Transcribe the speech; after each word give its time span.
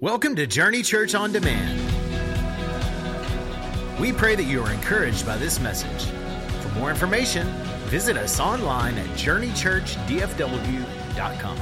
Welcome 0.00 0.36
to 0.36 0.46
Journey 0.46 0.82
Church 0.82 1.16
on 1.16 1.32
Demand. 1.32 1.76
We 3.98 4.12
pray 4.12 4.36
that 4.36 4.44
you 4.44 4.62
are 4.62 4.70
encouraged 4.70 5.26
by 5.26 5.36
this 5.38 5.58
message. 5.58 6.04
For 6.62 6.68
more 6.78 6.88
information, 6.88 7.48
visit 7.86 8.16
us 8.16 8.38
online 8.38 8.96
at 8.96 9.08
journeychurchdfw.com. 9.16 11.58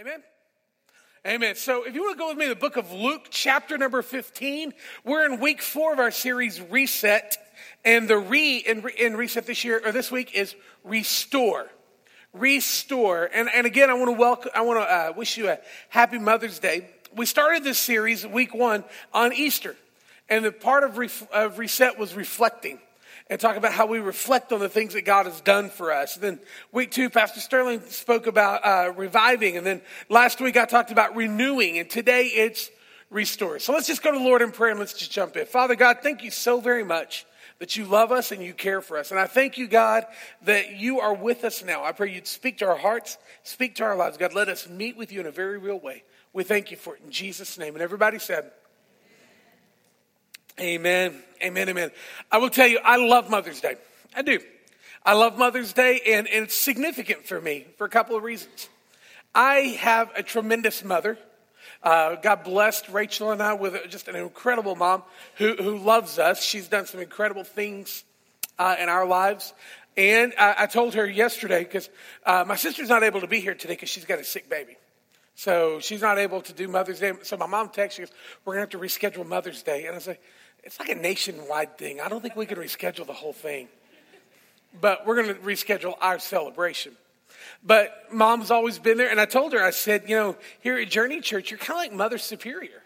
Amen. 0.00 0.20
Amen. 1.24 1.54
So 1.54 1.84
if 1.84 1.94
you 1.94 2.02
want 2.02 2.16
to 2.16 2.18
go 2.18 2.30
with 2.30 2.38
me 2.38 2.48
the 2.48 2.56
book 2.56 2.76
of 2.76 2.90
Luke, 2.90 3.28
chapter 3.30 3.78
number 3.78 4.02
15, 4.02 4.74
we're 5.04 5.32
in 5.32 5.38
week 5.38 5.62
four 5.62 5.92
of 5.92 6.00
our 6.00 6.10
series 6.10 6.60
Reset. 6.60 7.38
And 7.84 8.08
the 8.08 8.18
re 8.18 8.56
in, 8.56 8.84
in 8.98 9.16
Reset 9.16 9.46
this 9.46 9.62
year, 9.62 9.80
or 9.84 9.92
this 9.92 10.10
week, 10.10 10.34
is 10.34 10.56
Restore 10.82 11.70
restore. 12.38 13.28
And, 13.32 13.48
and 13.54 13.66
again, 13.66 13.90
I 13.90 13.94
want 13.94 14.08
to 14.08 14.12
welcome, 14.12 14.50
I 14.54 14.62
want 14.62 14.80
to 14.80 14.84
uh, 14.84 15.12
wish 15.16 15.36
you 15.36 15.48
a 15.48 15.58
happy 15.88 16.18
Mother's 16.18 16.58
Day. 16.58 16.88
We 17.14 17.26
started 17.26 17.64
this 17.64 17.78
series 17.78 18.26
week 18.26 18.54
one 18.54 18.84
on 19.12 19.32
Easter. 19.32 19.76
And 20.28 20.44
the 20.44 20.52
part 20.52 20.84
of, 20.84 21.28
of 21.32 21.58
reset 21.58 21.98
was 21.98 22.14
reflecting 22.14 22.80
and 23.28 23.40
talk 23.40 23.56
about 23.56 23.72
how 23.72 23.86
we 23.86 23.98
reflect 23.98 24.52
on 24.52 24.60
the 24.60 24.68
things 24.68 24.94
that 24.94 25.04
God 25.04 25.26
has 25.26 25.40
done 25.40 25.70
for 25.70 25.92
us. 25.92 26.14
And 26.14 26.22
then 26.22 26.40
week 26.72 26.90
two, 26.90 27.10
Pastor 27.10 27.40
Sterling 27.40 27.80
spoke 27.88 28.26
about 28.26 28.64
uh, 28.64 28.92
reviving. 28.92 29.56
And 29.56 29.66
then 29.66 29.82
last 30.08 30.40
week 30.40 30.56
I 30.56 30.64
talked 30.64 30.92
about 30.92 31.16
renewing. 31.16 31.78
And 31.78 31.88
today 31.88 32.24
it's 32.26 32.70
restore. 33.10 33.58
So 33.58 33.72
let's 33.72 33.86
just 33.86 34.02
go 34.02 34.12
to 34.12 34.18
the 34.18 34.24
Lord 34.24 34.42
in 34.42 34.52
prayer 34.52 34.70
and 34.70 34.80
let's 34.80 34.94
just 34.94 35.10
jump 35.12 35.36
in. 35.36 35.46
Father 35.46 35.74
God, 35.74 35.98
thank 36.02 36.22
you 36.22 36.30
so 36.30 36.60
very 36.60 36.84
much 36.84 37.24
that 37.58 37.76
you 37.76 37.84
love 37.86 38.12
us 38.12 38.32
and 38.32 38.42
you 38.42 38.52
care 38.52 38.80
for 38.80 38.98
us. 38.98 39.10
And 39.10 39.18
I 39.18 39.26
thank 39.26 39.56
you, 39.56 39.66
God, 39.66 40.04
that 40.42 40.76
you 40.76 41.00
are 41.00 41.14
with 41.14 41.44
us 41.44 41.64
now. 41.64 41.84
I 41.84 41.92
pray 41.92 42.12
you'd 42.12 42.26
speak 42.26 42.58
to 42.58 42.66
our 42.66 42.76
hearts, 42.76 43.18
speak 43.42 43.76
to 43.76 43.84
our 43.84 43.96
lives. 43.96 44.16
God, 44.18 44.34
let 44.34 44.48
us 44.48 44.68
meet 44.68 44.96
with 44.96 45.12
you 45.12 45.20
in 45.20 45.26
a 45.26 45.30
very 45.30 45.58
real 45.58 45.78
way. 45.78 46.02
We 46.32 46.44
thank 46.44 46.70
you 46.70 46.76
for 46.76 46.96
it 46.96 47.02
in 47.04 47.10
Jesus' 47.10 47.56
name. 47.56 47.74
And 47.74 47.82
everybody 47.82 48.18
said, 48.18 48.50
Amen. 50.60 51.14
Amen. 51.42 51.68
Amen. 51.68 51.90
I 52.32 52.38
will 52.38 52.50
tell 52.50 52.66
you, 52.66 52.78
I 52.82 52.96
love 52.96 53.28
Mother's 53.28 53.60
Day. 53.60 53.76
I 54.14 54.22
do. 54.22 54.40
I 55.04 55.12
love 55.12 55.38
Mother's 55.38 55.72
Day, 55.72 56.00
and, 56.06 56.26
and 56.26 56.44
it's 56.44 56.54
significant 56.56 57.26
for 57.26 57.40
me 57.40 57.66
for 57.76 57.84
a 57.84 57.90
couple 57.90 58.16
of 58.16 58.22
reasons. 58.22 58.68
I 59.34 59.76
have 59.80 60.10
a 60.16 60.22
tremendous 60.22 60.82
mother. 60.82 61.18
Uh, 61.86 62.16
God 62.16 62.42
blessed 62.42 62.88
Rachel 62.88 63.30
and 63.30 63.40
I 63.40 63.52
with 63.52 63.76
just 63.90 64.08
an 64.08 64.16
incredible 64.16 64.74
mom 64.74 65.04
who, 65.36 65.54
who 65.54 65.78
loves 65.78 66.18
us. 66.18 66.42
She's 66.42 66.66
done 66.66 66.84
some 66.86 66.98
incredible 66.98 67.44
things 67.44 68.02
uh, 68.58 68.74
in 68.80 68.88
our 68.88 69.06
lives. 69.06 69.54
And 69.96 70.34
I, 70.36 70.56
I 70.58 70.66
told 70.66 70.94
her 70.94 71.06
yesterday, 71.08 71.62
because 71.62 71.88
uh, 72.26 72.44
my 72.44 72.56
sister's 72.56 72.88
not 72.88 73.04
able 73.04 73.20
to 73.20 73.28
be 73.28 73.38
here 73.38 73.54
today 73.54 73.74
because 73.74 73.88
she's 73.88 74.04
got 74.04 74.18
a 74.18 74.24
sick 74.24 74.50
baby. 74.50 74.76
So 75.36 75.78
she's 75.78 76.02
not 76.02 76.18
able 76.18 76.40
to 76.40 76.52
do 76.52 76.66
Mother's 76.66 76.98
Day. 76.98 77.12
So 77.22 77.36
my 77.36 77.46
mom 77.46 77.70
she 77.72 78.02
goes, 78.02 78.10
We're 78.44 78.54
going 78.54 78.66
to 78.68 78.76
have 78.76 78.82
to 78.82 78.84
reschedule 78.84 79.24
Mother's 79.24 79.62
Day. 79.62 79.86
And 79.86 79.94
I 79.94 80.00
said, 80.00 80.18
It's 80.64 80.80
like 80.80 80.88
a 80.88 80.96
nationwide 80.96 81.78
thing. 81.78 82.00
I 82.00 82.08
don't 82.08 82.20
think 82.20 82.34
we 82.34 82.46
can 82.46 82.58
reschedule 82.58 83.06
the 83.06 83.12
whole 83.12 83.32
thing. 83.32 83.68
But 84.80 85.06
we're 85.06 85.22
going 85.22 85.28
to 85.28 85.40
reschedule 85.40 85.94
our 86.00 86.18
celebration. 86.18 86.96
But 87.62 88.12
mom's 88.12 88.50
always 88.50 88.78
been 88.78 88.98
there. 88.98 89.10
And 89.10 89.20
I 89.20 89.24
told 89.24 89.52
her, 89.52 89.62
I 89.62 89.70
said, 89.70 90.04
you 90.08 90.16
know, 90.16 90.36
here 90.60 90.78
at 90.78 90.88
Journey 90.88 91.20
Church, 91.20 91.50
you're 91.50 91.58
kind 91.58 91.72
of 91.72 91.76
like 91.76 91.92
Mother 91.92 92.18
Superior. 92.18 92.82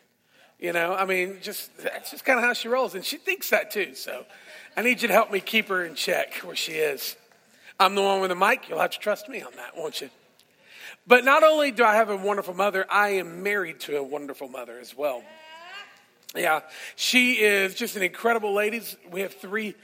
You 0.58 0.72
know, 0.72 0.94
I 0.94 1.06
mean, 1.06 1.38
just 1.40 1.76
that's 1.78 2.10
just 2.10 2.24
kind 2.24 2.38
of 2.38 2.44
how 2.44 2.52
she 2.52 2.68
rolls. 2.68 2.94
And 2.94 3.04
she 3.04 3.16
thinks 3.16 3.50
that 3.50 3.70
too. 3.70 3.94
So 3.94 4.26
I 4.76 4.82
need 4.82 5.00
you 5.00 5.08
to 5.08 5.14
help 5.14 5.32
me 5.32 5.40
keep 5.40 5.68
her 5.68 5.84
in 5.84 5.94
check 5.94 6.34
where 6.36 6.56
she 6.56 6.72
is. 6.72 7.16
I'm 7.78 7.94
the 7.94 8.02
one 8.02 8.20
with 8.20 8.28
the 8.28 8.36
mic. 8.36 8.68
You'll 8.68 8.78
have 8.78 8.90
to 8.90 8.98
trust 8.98 9.28
me 9.28 9.40
on 9.40 9.52
that, 9.56 9.76
won't 9.76 10.02
you? 10.02 10.10
But 11.06 11.24
not 11.24 11.42
only 11.42 11.70
do 11.70 11.82
I 11.82 11.94
have 11.94 12.10
a 12.10 12.16
wonderful 12.16 12.52
mother, 12.52 12.84
I 12.90 13.10
am 13.10 13.42
married 13.42 13.80
to 13.80 13.96
a 13.96 14.02
wonderful 14.02 14.48
mother 14.48 14.78
as 14.78 14.94
well. 14.94 15.22
Yeah, 16.36 16.60
she 16.94 17.32
is 17.32 17.74
just 17.74 17.96
an 17.96 18.02
incredible 18.02 18.54
lady. 18.54 18.82
We 19.10 19.22
have 19.22 19.34
three 19.34 19.74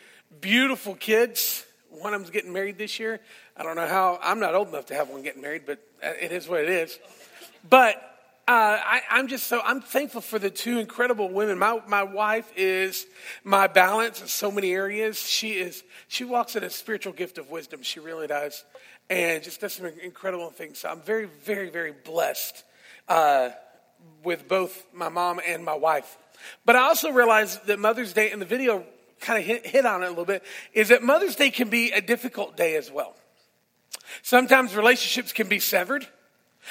beautiful 0.40 0.94
kids. 0.94 1.64
One 1.90 2.12
of 2.12 2.20
them's 2.20 2.30
getting 2.30 2.52
married 2.52 2.78
this 2.78 3.00
year. 3.00 3.20
I 3.56 3.62
don't 3.62 3.76
know 3.76 3.86
how, 3.86 4.18
I'm 4.22 4.38
not 4.38 4.54
old 4.54 4.68
enough 4.68 4.86
to 4.86 4.94
have 4.94 5.08
one 5.08 5.22
getting 5.22 5.42
married, 5.42 5.62
but 5.64 5.78
it 6.02 6.30
is 6.30 6.46
what 6.46 6.60
it 6.60 6.68
is. 6.68 6.98
But 7.68 7.96
uh, 8.48 8.78
I, 8.84 9.00
am 9.10 9.28
just 9.28 9.46
so, 9.46 9.60
I'm 9.64 9.80
thankful 9.80 10.20
for 10.20 10.38
the 10.38 10.50
two 10.50 10.78
incredible 10.78 11.32
women. 11.32 11.58
My, 11.58 11.80
my 11.88 12.02
wife 12.02 12.52
is 12.54 13.06
my 13.44 13.66
balance 13.66 14.20
in 14.20 14.28
so 14.28 14.52
many 14.52 14.72
areas. 14.72 15.18
She 15.18 15.52
is, 15.52 15.82
she 16.06 16.24
walks 16.24 16.54
in 16.54 16.62
a 16.62 16.70
spiritual 16.70 17.12
gift 17.12 17.38
of 17.38 17.50
wisdom. 17.50 17.82
She 17.82 17.98
really 17.98 18.26
does. 18.26 18.64
And 19.08 19.42
just 19.42 19.60
does 19.60 19.72
some 19.72 19.86
incredible 19.86 20.50
things. 20.50 20.78
So 20.78 20.90
I'm 20.90 21.00
very, 21.00 21.24
very, 21.24 21.70
very 21.70 21.92
blessed 21.92 22.62
uh, 23.08 23.50
with 24.22 24.46
both 24.48 24.84
my 24.92 25.08
mom 25.08 25.40
and 25.46 25.64
my 25.64 25.74
wife. 25.74 26.18
But 26.64 26.76
I 26.76 26.80
also 26.80 27.10
realized 27.10 27.66
that 27.66 27.78
Mother's 27.78 28.12
Day 28.12 28.30
in 28.30 28.38
the 28.38 28.44
video 28.44 28.84
kind 29.20 29.40
of 29.40 29.46
hit, 29.46 29.66
hit 29.66 29.86
on 29.86 30.02
it 30.02 30.06
a 30.06 30.10
little 30.10 30.24
bit 30.24 30.44
is 30.72 30.88
that 30.88 31.02
Mother's 31.02 31.36
Day 31.36 31.50
can 31.50 31.70
be 31.70 31.90
a 31.90 32.00
difficult 32.00 32.56
day 32.56 32.76
as 32.76 32.90
well. 32.90 33.16
Sometimes 34.22 34.76
relationships 34.76 35.32
can 35.32 35.48
be 35.48 35.58
severed. 35.58 36.06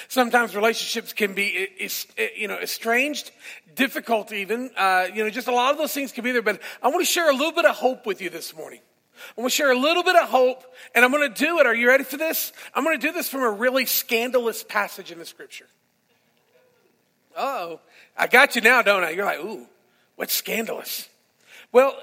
Sometimes 0.08 0.56
relationships 0.56 1.14
can 1.14 1.34
be, 1.34 1.70
eh, 1.80 1.86
eh, 1.86 1.90
eh, 2.18 2.28
you 2.36 2.48
know, 2.48 2.58
estranged, 2.58 3.32
difficult 3.76 4.32
even. 4.34 4.72
Uh, 4.76 5.08
you 5.14 5.24
know, 5.24 5.30
just 5.30 5.48
a 5.48 5.54
lot 5.54 5.72
of 5.72 5.78
those 5.78 5.94
things 5.94 6.12
can 6.12 6.24
be 6.24 6.32
there. 6.32 6.42
But 6.42 6.62
I 6.84 6.90
want 6.90 7.00
to 7.00 7.06
share 7.06 7.30
a 7.30 7.34
little 7.34 7.54
bit 7.54 7.66
of 7.66 7.76
hope 7.76 8.06
with 8.06 8.22
you 8.22 8.30
this 8.30 8.56
morning. 8.56 8.82
I 9.38 9.42
want 9.42 9.52
to 9.52 9.56
share 9.56 9.72
a 9.72 9.78
little 9.78 10.04
bit 10.04 10.16
of 10.18 10.28
hope, 10.28 10.64
and 10.94 11.06
I'm 11.06 11.12
going 11.12 11.34
to 11.34 11.46
do 11.46 11.60
it. 11.60 11.66
Are 11.66 11.74
you 11.74 11.88
ready 11.88 12.04
for 12.04 12.18
this? 12.18 12.52
I'm 12.74 12.84
going 12.84 13.00
to 13.00 13.08
do 13.08 13.14
this 13.14 13.30
from 13.30 13.44
a 13.44 13.50
really 13.50 13.86
scandalous 13.86 14.64
passage 14.64 15.12
in 15.12 15.20
the 15.20 15.26
scripture. 15.26 15.68
Oh, 17.38 17.80
I 18.18 18.28
got 18.28 18.56
you 18.56 18.62
now, 18.62 18.82
don't 18.82 19.04
I? 19.04 19.12
You're 19.12 19.26
like, 19.26 19.40
ooh, 19.40 19.68
what's 20.16 20.34
scandalous? 20.34 21.08
Well, 21.72 21.96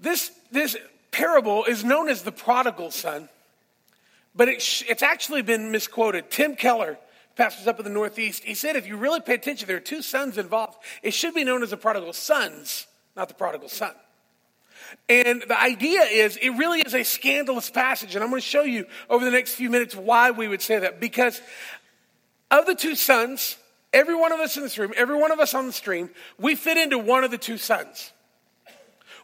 this, 0.00 0.30
this 0.50 0.76
parable 1.10 1.64
is 1.64 1.84
known 1.84 2.08
as 2.08 2.22
the 2.22 2.32
prodigal 2.32 2.90
son 2.90 3.28
but 4.34 4.48
it 4.48 4.84
it's 4.88 5.02
actually 5.02 5.42
been 5.42 5.70
misquoted. 5.70 6.30
Tim 6.30 6.56
Keller, 6.56 6.98
pastors 7.36 7.66
up 7.66 7.78
in 7.78 7.84
the 7.84 7.90
Northeast, 7.90 8.44
he 8.44 8.54
said 8.54 8.76
if 8.76 8.86
you 8.86 8.96
really 8.96 9.20
pay 9.20 9.34
attention, 9.34 9.66
there 9.66 9.76
are 9.76 9.80
two 9.80 10.02
sons 10.02 10.38
involved. 10.38 10.78
It 11.02 11.12
should 11.12 11.34
be 11.34 11.44
known 11.44 11.62
as 11.62 11.70
the 11.70 11.76
prodigal 11.76 12.12
sons, 12.12 12.86
not 13.16 13.28
the 13.28 13.34
prodigal 13.34 13.68
son. 13.68 13.92
And 15.08 15.42
the 15.46 15.60
idea 15.60 16.02
is, 16.02 16.36
it 16.36 16.50
really 16.50 16.80
is 16.80 16.94
a 16.94 17.02
scandalous 17.02 17.70
passage. 17.70 18.14
And 18.14 18.24
I'm 18.24 18.30
going 18.30 18.40
to 18.40 18.46
show 18.46 18.62
you 18.62 18.86
over 19.10 19.24
the 19.24 19.30
next 19.30 19.54
few 19.54 19.70
minutes 19.70 19.94
why 19.94 20.30
we 20.30 20.48
would 20.48 20.62
say 20.62 20.78
that. 20.78 21.00
Because 21.00 21.40
of 22.50 22.66
the 22.66 22.74
two 22.74 22.94
sons, 22.94 23.56
every 23.92 24.14
one 24.14 24.32
of 24.32 24.40
us 24.40 24.56
in 24.56 24.62
this 24.62 24.78
room, 24.78 24.92
every 24.96 25.16
one 25.16 25.30
of 25.30 25.40
us 25.40 25.54
on 25.54 25.66
the 25.66 25.72
stream, 25.72 26.10
we 26.38 26.54
fit 26.54 26.76
into 26.76 26.98
one 26.98 27.24
of 27.24 27.30
the 27.30 27.38
two 27.38 27.58
sons. 27.58 28.12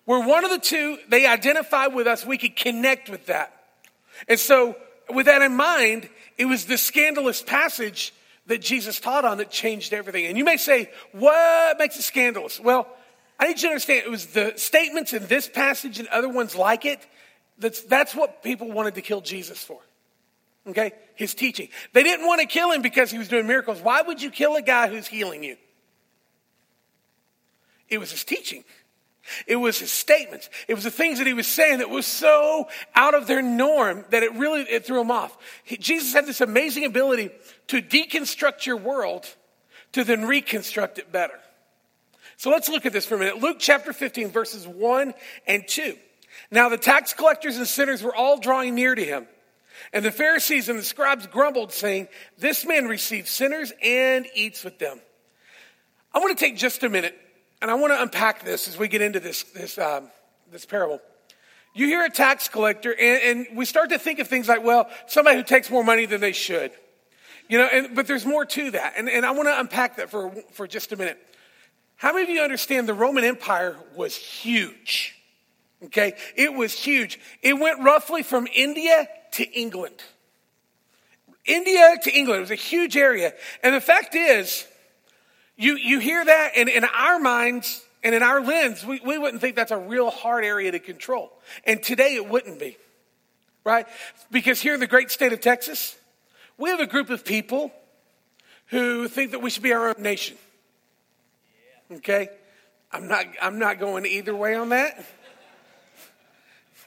We're 0.06 0.26
one 0.26 0.44
of 0.44 0.50
the 0.50 0.58
two, 0.58 0.98
they 1.08 1.26
identify 1.26 1.86
with 1.86 2.06
us, 2.06 2.26
we 2.26 2.36
could 2.36 2.56
connect 2.56 3.08
with 3.08 3.26
that. 3.26 3.64
And 4.28 4.38
so 4.38 4.76
with 5.10 5.26
that 5.26 5.42
in 5.42 5.54
mind, 5.54 6.08
it 6.38 6.46
was 6.46 6.64
the 6.64 6.78
scandalous 6.78 7.42
passage 7.42 8.12
that 8.46 8.60
Jesus 8.60 9.00
taught 9.00 9.24
on 9.24 9.38
that 9.38 9.50
changed 9.50 9.92
everything. 9.92 10.26
And 10.26 10.36
you 10.36 10.44
may 10.44 10.56
say, 10.56 10.90
what 11.12 11.78
makes 11.78 11.98
it 11.98 12.02
scandalous? 12.02 12.60
Well, 12.60 12.86
I 13.38 13.48
need 13.48 13.56
you 13.56 13.62
to 13.62 13.68
understand 13.68 14.04
it 14.04 14.10
was 14.10 14.26
the 14.26 14.52
statements 14.56 15.12
in 15.12 15.26
this 15.26 15.48
passage 15.48 15.98
and 15.98 16.08
other 16.08 16.28
ones 16.28 16.54
like 16.54 16.84
it. 16.84 17.00
That's, 17.58 17.82
that's 17.82 18.14
what 18.14 18.42
people 18.42 18.70
wanted 18.70 18.94
to 18.96 19.02
kill 19.02 19.20
Jesus 19.20 19.62
for. 19.62 19.80
Okay? 20.66 20.92
His 21.14 21.34
teaching. 21.34 21.68
They 21.92 22.02
didn't 22.02 22.26
want 22.26 22.40
to 22.40 22.46
kill 22.46 22.70
him 22.70 22.82
because 22.82 23.10
he 23.10 23.18
was 23.18 23.28
doing 23.28 23.46
miracles. 23.46 23.80
Why 23.80 24.02
would 24.02 24.20
you 24.20 24.30
kill 24.30 24.56
a 24.56 24.62
guy 24.62 24.88
who's 24.88 25.06
healing 25.06 25.44
you? 25.44 25.56
It 27.88 27.98
was 27.98 28.10
his 28.10 28.24
teaching. 28.24 28.64
It 29.46 29.56
was 29.56 29.78
his 29.78 29.90
statements. 29.90 30.50
It 30.68 30.74
was 30.74 30.84
the 30.84 30.90
things 30.90 31.18
that 31.18 31.26
he 31.26 31.32
was 31.32 31.46
saying 31.46 31.78
that 31.78 31.90
was 31.90 32.06
so 32.06 32.68
out 32.94 33.14
of 33.14 33.26
their 33.26 33.42
norm 33.42 34.04
that 34.10 34.22
it 34.22 34.34
really 34.34 34.62
it 34.62 34.84
threw 34.84 34.98
them 34.98 35.10
off. 35.10 35.36
He, 35.64 35.76
Jesus 35.76 36.12
had 36.12 36.26
this 36.26 36.40
amazing 36.40 36.84
ability 36.84 37.30
to 37.68 37.80
deconstruct 37.80 38.66
your 38.66 38.76
world 38.76 39.26
to 39.92 40.04
then 40.04 40.26
reconstruct 40.26 40.98
it 40.98 41.10
better. 41.10 41.38
So 42.36 42.50
let's 42.50 42.68
look 42.68 42.84
at 42.84 42.92
this 42.92 43.06
for 43.06 43.14
a 43.14 43.18
minute. 43.18 43.38
Luke 43.38 43.58
chapter 43.60 43.92
15, 43.92 44.30
verses 44.30 44.66
1 44.66 45.14
and 45.46 45.66
2. 45.66 45.96
Now 46.50 46.68
the 46.68 46.76
tax 46.76 47.14
collectors 47.14 47.56
and 47.56 47.66
sinners 47.66 48.02
were 48.02 48.14
all 48.14 48.38
drawing 48.38 48.74
near 48.74 48.94
to 48.94 49.04
him. 49.04 49.26
And 49.92 50.04
the 50.04 50.10
Pharisees 50.10 50.68
and 50.68 50.78
the 50.78 50.84
scribes 50.84 51.26
grumbled, 51.26 51.72
saying, 51.72 52.08
This 52.38 52.64
man 52.64 52.86
receives 52.86 53.30
sinners 53.30 53.72
and 53.82 54.26
eats 54.34 54.64
with 54.64 54.78
them. 54.78 55.00
I 56.12 56.18
want 56.18 56.36
to 56.36 56.44
take 56.44 56.56
just 56.56 56.82
a 56.82 56.88
minute 56.88 57.16
and 57.62 57.70
I 57.70 57.74
want 57.74 57.92
to 57.92 58.02
unpack 58.02 58.44
this 58.44 58.68
as 58.68 58.78
we 58.78 58.88
get 58.88 59.02
into 59.02 59.20
this, 59.20 59.42
this, 59.44 59.78
um, 59.78 60.10
this 60.52 60.66
parable. 60.66 61.00
You 61.74 61.86
hear 61.86 62.04
a 62.04 62.10
tax 62.10 62.48
collector, 62.48 62.92
and, 62.92 63.48
and 63.48 63.56
we 63.56 63.64
start 63.64 63.90
to 63.90 63.98
think 63.98 64.18
of 64.20 64.28
things 64.28 64.48
like, 64.48 64.62
well, 64.62 64.88
somebody 65.06 65.36
who 65.36 65.42
takes 65.42 65.70
more 65.70 65.82
money 65.82 66.06
than 66.06 66.20
they 66.20 66.32
should. 66.32 66.70
You 67.48 67.58
know, 67.58 67.68
and, 67.70 67.94
but 67.94 68.06
there's 68.06 68.24
more 68.24 68.44
to 68.44 68.70
that. 68.70 68.94
And, 68.96 69.08
and 69.08 69.26
I 69.26 69.32
want 69.32 69.48
to 69.48 69.58
unpack 69.58 69.96
that 69.96 70.08
for, 70.10 70.30
for 70.52 70.66
just 70.66 70.92
a 70.92 70.96
minute. 70.96 71.18
How 71.96 72.12
many 72.12 72.22
of 72.22 72.28
you 72.30 72.42
understand 72.42 72.88
the 72.88 72.94
Roman 72.94 73.24
Empire 73.24 73.76
was 73.96 74.16
huge? 74.16 75.16
Okay, 75.84 76.14
it 76.36 76.54
was 76.54 76.72
huge. 76.72 77.20
It 77.42 77.54
went 77.54 77.82
roughly 77.82 78.22
from 78.22 78.46
India 78.54 79.06
to 79.32 79.44
England. 79.52 80.02
India 81.44 81.96
to 82.02 82.10
England. 82.10 82.38
It 82.38 82.40
was 82.42 82.50
a 82.50 82.54
huge 82.54 82.96
area. 82.96 83.34
And 83.62 83.74
the 83.74 83.80
fact 83.80 84.14
is, 84.14 84.66
you, 85.56 85.76
you 85.76 85.98
hear 86.00 86.24
that, 86.24 86.52
and 86.56 86.68
in 86.68 86.84
our 86.84 87.18
minds 87.18 87.82
and 88.02 88.14
in 88.14 88.22
our 88.22 88.40
lens, 88.40 88.84
we, 88.84 89.00
we 89.04 89.18
wouldn't 89.18 89.40
think 89.40 89.56
that's 89.56 89.70
a 89.70 89.78
real 89.78 90.10
hard 90.10 90.44
area 90.44 90.72
to 90.72 90.78
control. 90.78 91.32
And 91.64 91.82
today 91.82 92.16
it 92.16 92.28
wouldn't 92.28 92.58
be, 92.58 92.76
right? 93.64 93.86
Because 94.30 94.60
here 94.60 94.74
in 94.74 94.80
the 94.80 94.86
great 94.86 95.10
state 95.10 95.32
of 95.32 95.40
Texas, 95.40 95.96
we 96.58 96.70
have 96.70 96.80
a 96.80 96.86
group 96.86 97.10
of 97.10 97.24
people 97.24 97.72
who 98.66 99.08
think 99.08 99.30
that 99.30 99.40
we 99.40 99.50
should 99.50 99.62
be 99.62 99.72
our 99.72 99.88
own 99.88 100.02
nation. 100.02 100.36
Okay? 101.90 102.28
I'm 102.92 103.08
not, 103.08 103.24
I'm 103.40 103.58
not 103.58 103.78
going 103.78 104.06
either 104.06 104.34
way 104.34 104.54
on 104.54 104.70
that. 104.70 105.04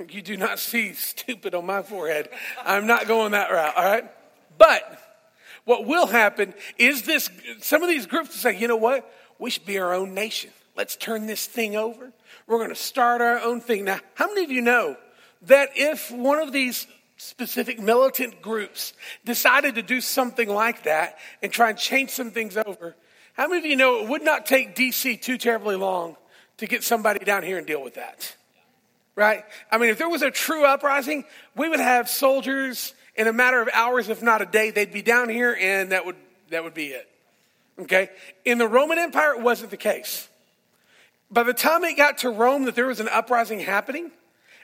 You 0.10 0.22
do 0.22 0.38
not 0.38 0.60
see 0.60 0.94
stupid 0.94 1.56
on 1.56 1.66
my 1.66 1.82
forehead. 1.82 2.30
I'm 2.64 2.86
not 2.86 3.08
going 3.08 3.32
that 3.32 3.50
route, 3.52 3.76
all 3.76 3.84
right? 3.84 4.06
But 4.58 5.02
what 5.68 5.86
will 5.86 6.08
happen 6.08 6.54
is 6.78 7.02
this 7.02 7.30
some 7.60 7.84
of 7.84 7.90
these 7.90 8.06
groups 8.06 8.30
will 8.30 8.38
say, 8.38 8.58
you 8.58 8.70
know 8.70 8.78
what? 8.78 9.12
We 9.38 9.50
should 9.50 9.66
be 9.66 9.78
our 9.78 9.94
own 9.94 10.14
nation. 10.14 10.50
Let's 10.78 10.96
turn 10.96 11.28
this 11.28 11.46
thing 11.46 11.76
over. 11.76 12.14
We're 12.48 12.58
going 12.58 12.70
to 12.70 12.76
start 12.76 13.20
our 13.20 13.40
own 13.42 13.60
thing. 13.60 13.84
Now, 13.84 14.00
how 14.14 14.28
many 14.28 14.46
of 14.46 14.52
you 14.52 14.62
know 14.62 14.96
that 15.44 15.72
if 15.76 16.10
one 16.10 16.40
of 16.40 16.54
these 16.54 16.88
specific 17.18 17.82
militant 17.82 18.42
groups 18.42 18.94
decided 19.26 19.76
to 19.76 19.82
do 19.82 20.00
something 20.00 20.48
like 20.48 20.84
that 20.84 21.18
and 21.44 21.52
try 21.52 21.70
and 21.70 21.78
change 21.78 22.12
some 22.12 22.32
things 22.32 22.56
over, 22.56 22.96
how 23.34 23.50
many 23.50 23.60
of 23.60 23.66
you 23.66 23.76
know 23.76 24.04
it 24.04 24.08
would 24.08 24.24
not 24.24 24.46
take 24.46 24.74
DC 24.74 25.22
too 25.22 25.38
terribly 25.38 25.76
long 25.76 26.16
to 26.58 26.66
get 26.66 26.82
somebody 26.82 27.26
down 27.26 27.44
here 27.44 27.58
and 27.58 27.68
deal 27.68 27.84
with 27.84 27.96
that? 27.96 28.36
Right? 29.16 29.44
I 29.70 29.80
mean, 29.80 29.90
if 29.90 29.98
there 29.98 30.08
was 30.08 30.22
a 30.22 30.32
true 30.32 30.66
uprising, 30.66 31.26
we 31.58 31.68
would 31.68 31.82
have 31.82 32.08
soldiers 32.08 32.94
in 33.18 33.28
a 33.28 33.34
matter 33.34 33.62
of 33.62 33.70
hours, 33.74 34.10
if 34.10 34.22
not 34.22 34.42
a 34.42 34.46
day, 34.46 34.70
they'd 34.70 34.94
be 34.94 35.02
down 35.02 35.28
here 35.28 35.58
and 35.60 35.92
that 35.92 36.06
would, 36.06 36.16
that 36.50 36.64
would 36.64 36.74
be 36.74 36.88
it. 36.88 37.10
Okay? 37.80 38.10
In 38.46 38.58
the 38.58 38.68
Roman 38.68 38.98
Empire, 38.98 39.34
it 39.34 39.42
wasn't 39.42 39.72
the 39.72 39.78
case. 39.78 40.30
By 41.30 41.44
the 41.44 41.54
time 41.54 41.84
it 41.84 41.98
got 41.98 42.20
to 42.20 42.30
Rome 42.30 42.66
that 42.66 42.76
there 42.76 42.88
was 42.88 43.00
an 43.00 43.10
uprising 43.10 43.60
happening 43.60 44.12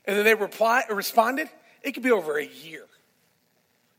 and 0.05 0.17
then 0.17 0.23
they 0.23 0.35
reply, 0.35 0.83
responded, 0.89 1.49
it 1.81 1.93
could 1.93 2.03
be 2.03 2.11
over 2.11 2.37
a 2.37 2.45
year. 2.45 2.85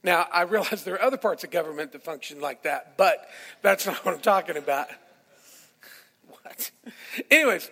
Now, 0.03 0.27
I 0.33 0.43
realize 0.43 0.85
there 0.85 0.95
are 0.95 1.03
other 1.03 1.17
parts 1.17 1.45
of 1.45 1.51
government 1.51 1.93
that 1.93 2.05
function 2.05 2.41
like 2.41 2.63
that, 2.63 2.97
but 2.97 3.27
that's 3.63 3.87
not 3.87 4.05
what 4.05 4.15
I'm 4.15 4.21
talking 4.21 4.57
about. 4.57 4.89
What? 6.43 6.71
Anyways, 7.31 7.71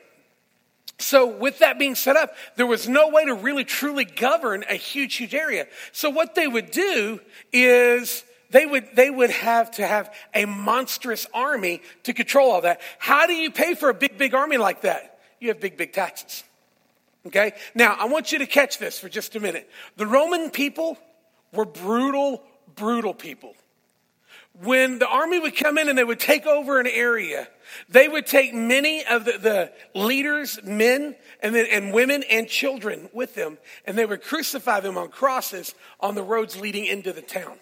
so, 1.02 1.26
with 1.26 1.58
that 1.58 1.78
being 1.78 1.94
set 1.94 2.16
up, 2.16 2.34
there 2.56 2.66
was 2.66 2.88
no 2.88 3.08
way 3.08 3.24
to 3.24 3.34
really 3.34 3.64
truly 3.64 4.04
govern 4.04 4.64
a 4.68 4.74
huge, 4.74 5.16
huge 5.16 5.34
area. 5.34 5.66
So, 5.92 6.10
what 6.10 6.34
they 6.34 6.46
would 6.46 6.70
do 6.70 7.20
is 7.52 8.24
they 8.50 8.66
would, 8.66 8.94
they 8.94 9.10
would 9.10 9.30
have 9.30 9.70
to 9.72 9.86
have 9.86 10.14
a 10.34 10.44
monstrous 10.44 11.26
army 11.34 11.82
to 12.04 12.12
control 12.12 12.50
all 12.50 12.60
that. 12.60 12.80
How 12.98 13.26
do 13.26 13.32
you 13.32 13.50
pay 13.50 13.74
for 13.74 13.88
a 13.88 13.94
big, 13.94 14.18
big 14.18 14.34
army 14.34 14.58
like 14.58 14.82
that? 14.82 15.18
You 15.40 15.48
have 15.48 15.60
big, 15.60 15.76
big 15.76 15.92
taxes. 15.92 16.44
Okay? 17.26 17.52
Now, 17.74 17.96
I 17.98 18.04
want 18.06 18.30
you 18.32 18.38
to 18.38 18.46
catch 18.46 18.78
this 18.78 18.98
for 18.98 19.08
just 19.08 19.34
a 19.36 19.40
minute. 19.40 19.68
The 19.96 20.06
Roman 20.06 20.50
people 20.50 20.98
were 21.52 21.64
brutal, 21.64 22.42
brutal 22.74 23.14
people. 23.14 23.54
When 24.60 24.98
the 24.98 25.08
army 25.08 25.38
would 25.38 25.56
come 25.56 25.78
in 25.78 25.88
and 25.88 25.96
they 25.96 26.04
would 26.04 26.20
take 26.20 26.46
over 26.46 26.78
an 26.78 26.86
area, 26.86 27.48
they 27.88 28.06
would 28.06 28.26
take 28.26 28.52
many 28.52 29.04
of 29.04 29.24
the, 29.24 29.38
the 29.38 29.72
leaders, 29.98 30.58
men, 30.62 31.16
and, 31.42 31.54
then, 31.54 31.66
and 31.70 31.92
women 31.92 32.22
and 32.30 32.48
children 32.48 33.08
with 33.12 33.34
them, 33.34 33.58
and 33.86 33.96
they 33.96 34.04
would 34.04 34.22
crucify 34.22 34.80
them 34.80 34.98
on 34.98 35.08
crosses 35.08 35.74
on 36.00 36.14
the 36.14 36.22
roads 36.22 36.60
leading 36.60 36.84
into 36.84 37.12
the 37.12 37.22
town. 37.22 37.56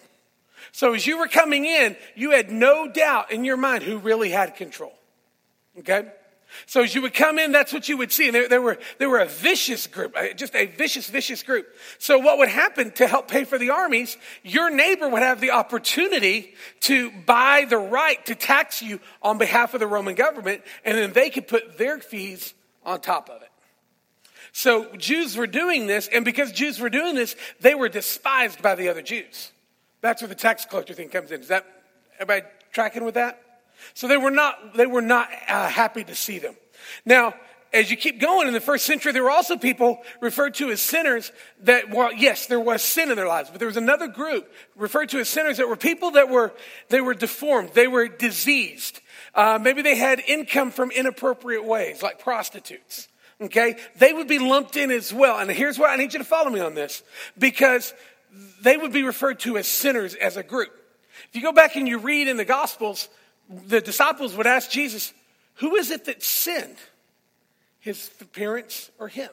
So 0.71 0.93
as 0.93 1.07
you 1.07 1.17
were 1.17 1.27
coming 1.27 1.65
in, 1.65 1.95
you 2.15 2.31
had 2.31 2.51
no 2.51 2.91
doubt 2.91 3.31
in 3.31 3.45
your 3.45 3.57
mind 3.57 3.83
who 3.83 3.97
really 3.97 4.29
had 4.29 4.55
control. 4.55 4.93
Okay? 5.79 6.09
So 6.65 6.83
as 6.83 6.93
you 6.93 7.01
would 7.01 7.13
come 7.13 7.39
in, 7.39 7.51
that's 7.51 7.73
what 7.73 7.87
you 7.89 7.97
would 7.97 8.11
see. 8.11 8.27
And 8.27 8.51
they, 8.51 8.59
were, 8.59 8.77
they 8.97 9.05
were 9.05 9.19
a 9.19 9.25
vicious 9.25 9.87
group, 9.87 10.15
uh, 10.15 10.33
just 10.33 10.55
a 10.55 10.65
vicious, 10.65 11.09
vicious 11.09 11.43
group. 11.43 11.67
So 11.97 12.19
what 12.19 12.37
would 12.37 12.49
happen 12.49 12.91
to 12.91 13.07
help 13.07 13.27
pay 13.27 13.43
for 13.43 13.57
the 13.57 13.69
armies, 13.69 14.17
your 14.43 14.69
neighbor 14.69 15.07
would 15.07 15.21
have 15.21 15.41
the 15.41 15.51
opportunity 15.51 16.53
to 16.81 17.11
buy 17.25 17.65
the 17.69 17.77
right 17.77 18.23
to 18.25 18.35
tax 18.35 18.81
you 18.81 18.99
on 19.21 19.37
behalf 19.37 19.73
of 19.73 19.79
the 19.79 19.87
Roman 19.87 20.15
government, 20.15 20.61
and 20.83 20.97
then 20.97 21.13
they 21.13 21.29
could 21.29 21.47
put 21.47 21.77
their 21.77 21.99
fees 21.99 22.53
on 22.85 23.01
top 23.01 23.29
of 23.29 23.41
it. 23.41 23.49
So 24.53 24.93
Jews 24.97 25.37
were 25.37 25.47
doing 25.47 25.87
this, 25.87 26.07
and 26.07 26.25
because 26.25 26.51
Jews 26.51 26.79
were 26.79 26.89
doing 26.89 27.15
this, 27.15 27.35
they 27.61 27.75
were 27.75 27.89
despised 27.89 28.61
by 28.61 28.75
the 28.75 28.89
other 28.89 29.01
Jews. 29.01 29.51
That's 30.01 30.21
where 30.21 30.29
the 30.29 30.35
tax 30.35 30.65
collector 30.65 30.93
thing 30.93 31.09
comes 31.09 31.31
in. 31.31 31.41
Is 31.41 31.47
that 31.47 31.65
everybody 32.19 32.45
tracking 32.73 33.05
with 33.05 33.13
that? 33.13 33.41
So 33.93 34.07
they 34.07 34.17
were 34.17 34.31
not, 34.31 34.75
they 34.75 34.85
were 34.85 35.01
not 35.01 35.29
uh, 35.47 35.67
happy 35.67 36.03
to 36.03 36.15
see 36.15 36.39
them. 36.39 36.55
Now, 37.05 37.33
as 37.73 37.89
you 37.89 37.95
keep 37.95 38.19
going 38.19 38.47
in 38.47 38.53
the 38.53 38.59
first 38.59 38.85
century, 38.85 39.13
there 39.13 39.23
were 39.23 39.31
also 39.31 39.55
people 39.55 40.01
referred 40.19 40.55
to 40.55 40.71
as 40.71 40.81
sinners 40.81 41.31
that, 41.63 41.89
well, 41.89 42.11
yes, 42.11 42.47
there 42.47 42.59
was 42.59 42.81
sin 42.81 43.09
in 43.09 43.15
their 43.15 43.27
lives, 43.27 43.49
but 43.49 43.59
there 43.59 43.67
was 43.67 43.77
another 43.77 44.07
group 44.07 44.51
referred 44.75 45.09
to 45.09 45.19
as 45.19 45.29
sinners 45.29 45.57
that 45.57 45.69
were 45.69 45.77
people 45.77 46.11
that 46.11 46.29
were, 46.29 46.53
they 46.89 46.99
were 46.99 47.13
deformed, 47.13 47.69
they 47.73 47.87
were 47.87 48.07
diseased. 48.07 48.99
Uh, 49.33 49.57
maybe 49.61 49.81
they 49.81 49.95
had 49.95 50.19
income 50.19 50.71
from 50.71 50.91
inappropriate 50.91 51.63
ways, 51.63 52.03
like 52.03 52.19
prostitutes. 52.19 53.07
Okay? 53.39 53.77
They 53.95 54.11
would 54.11 54.27
be 54.27 54.39
lumped 54.39 54.75
in 54.75 54.91
as 54.91 55.13
well. 55.13 55.39
And 55.39 55.49
here's 55.49 55.79
why 55.79 55.93
I 55.93 55.95
need 55.95 56.13
you 56.13 56.19
to 56.19 56.25
follow 56.25 56.49
me 56.49 56.59
on 56.59 56.75
this 56.75 57.03
because 57.37 57.93
they 58.61 58.75
would 58.75 58.91
be 58.91 59.03
referred 59.03 59.39
to 59.41 59.57
as 59.57 59.67
sinners 59.67 60.13
as 60.15 60.35
a 60.35 60.43
group. 60.43 60.71
If 61.29 61.35
you 61.35 61.41
go 61.41 61.53
back 61.53 61.75
and 61.75 61.87
you 61.87 61.99
read 61.99 62.27
in 62.27 62.37
the 62.37 62.45
Gospels, 62.45 63.07
the 63.67 63.81
disciples 63.81 64.35
would 64.35 64.47
ask 64.47 64.69
Jesus, 64.69 65.13
Who 65.55 65.75
is 65.75 65.91
it 65.91 66.05
that 66.05 66.23
sinned? 66.23 66.77
His 67.79 68.09
parents 68.33 68.91
or 68.99 69.07
him? 69.07 69.29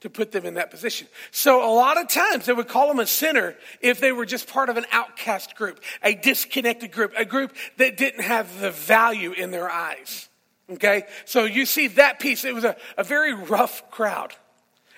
To 0.00 0.10
put 0.10 0.32
them 0.32 0.44
in 0.44 0.54
that 0.54 0.70
position. 0.70 1.06
So, 1.30 1.64
a 1.64 1.72
lot 1.72 1.96
of 1.96 2.08
times 2.08 2.46
they 2.46 2.52
would 2.52 2.68
call 2.68 2.88
them 2.88 2.98
a 2.98 3.06
sinner 3.06 3.54
if 3.80 4.00
they 4.00 4.10
were 4.10 4.26
just 4.26 4.48
part 4.48 4.68
of 4.68 4.76
an 4.76 4.84
outcast 4.90 5.54
group, 5.54 5.80
a 6.02 6.14
disconnected 6.14 6.90
group, 6.90 7.12
a 7.16 7.24
group 7.24 7.54
that 7.76 7.96
didn't 7.96 8.22
have 8.22 8.60
the 8.60 8.72
value 8.72 9.30
in 9.32 9.52
their 9.52 9.70
eyes. 9.70 10.28
Okay? 10.70 11.04
So, 11.24 11.44
you 11.44 11.66
see 11.66 11.88
that 11.88 12.18
piece. 12.18 12.44
It 12.44 12.54
was 12.54 12.64
a, 12.64 12.76
a 12.98 13.04
very 13.04 13.32
rough 13.32 13.90
crowd. 13.90 14.34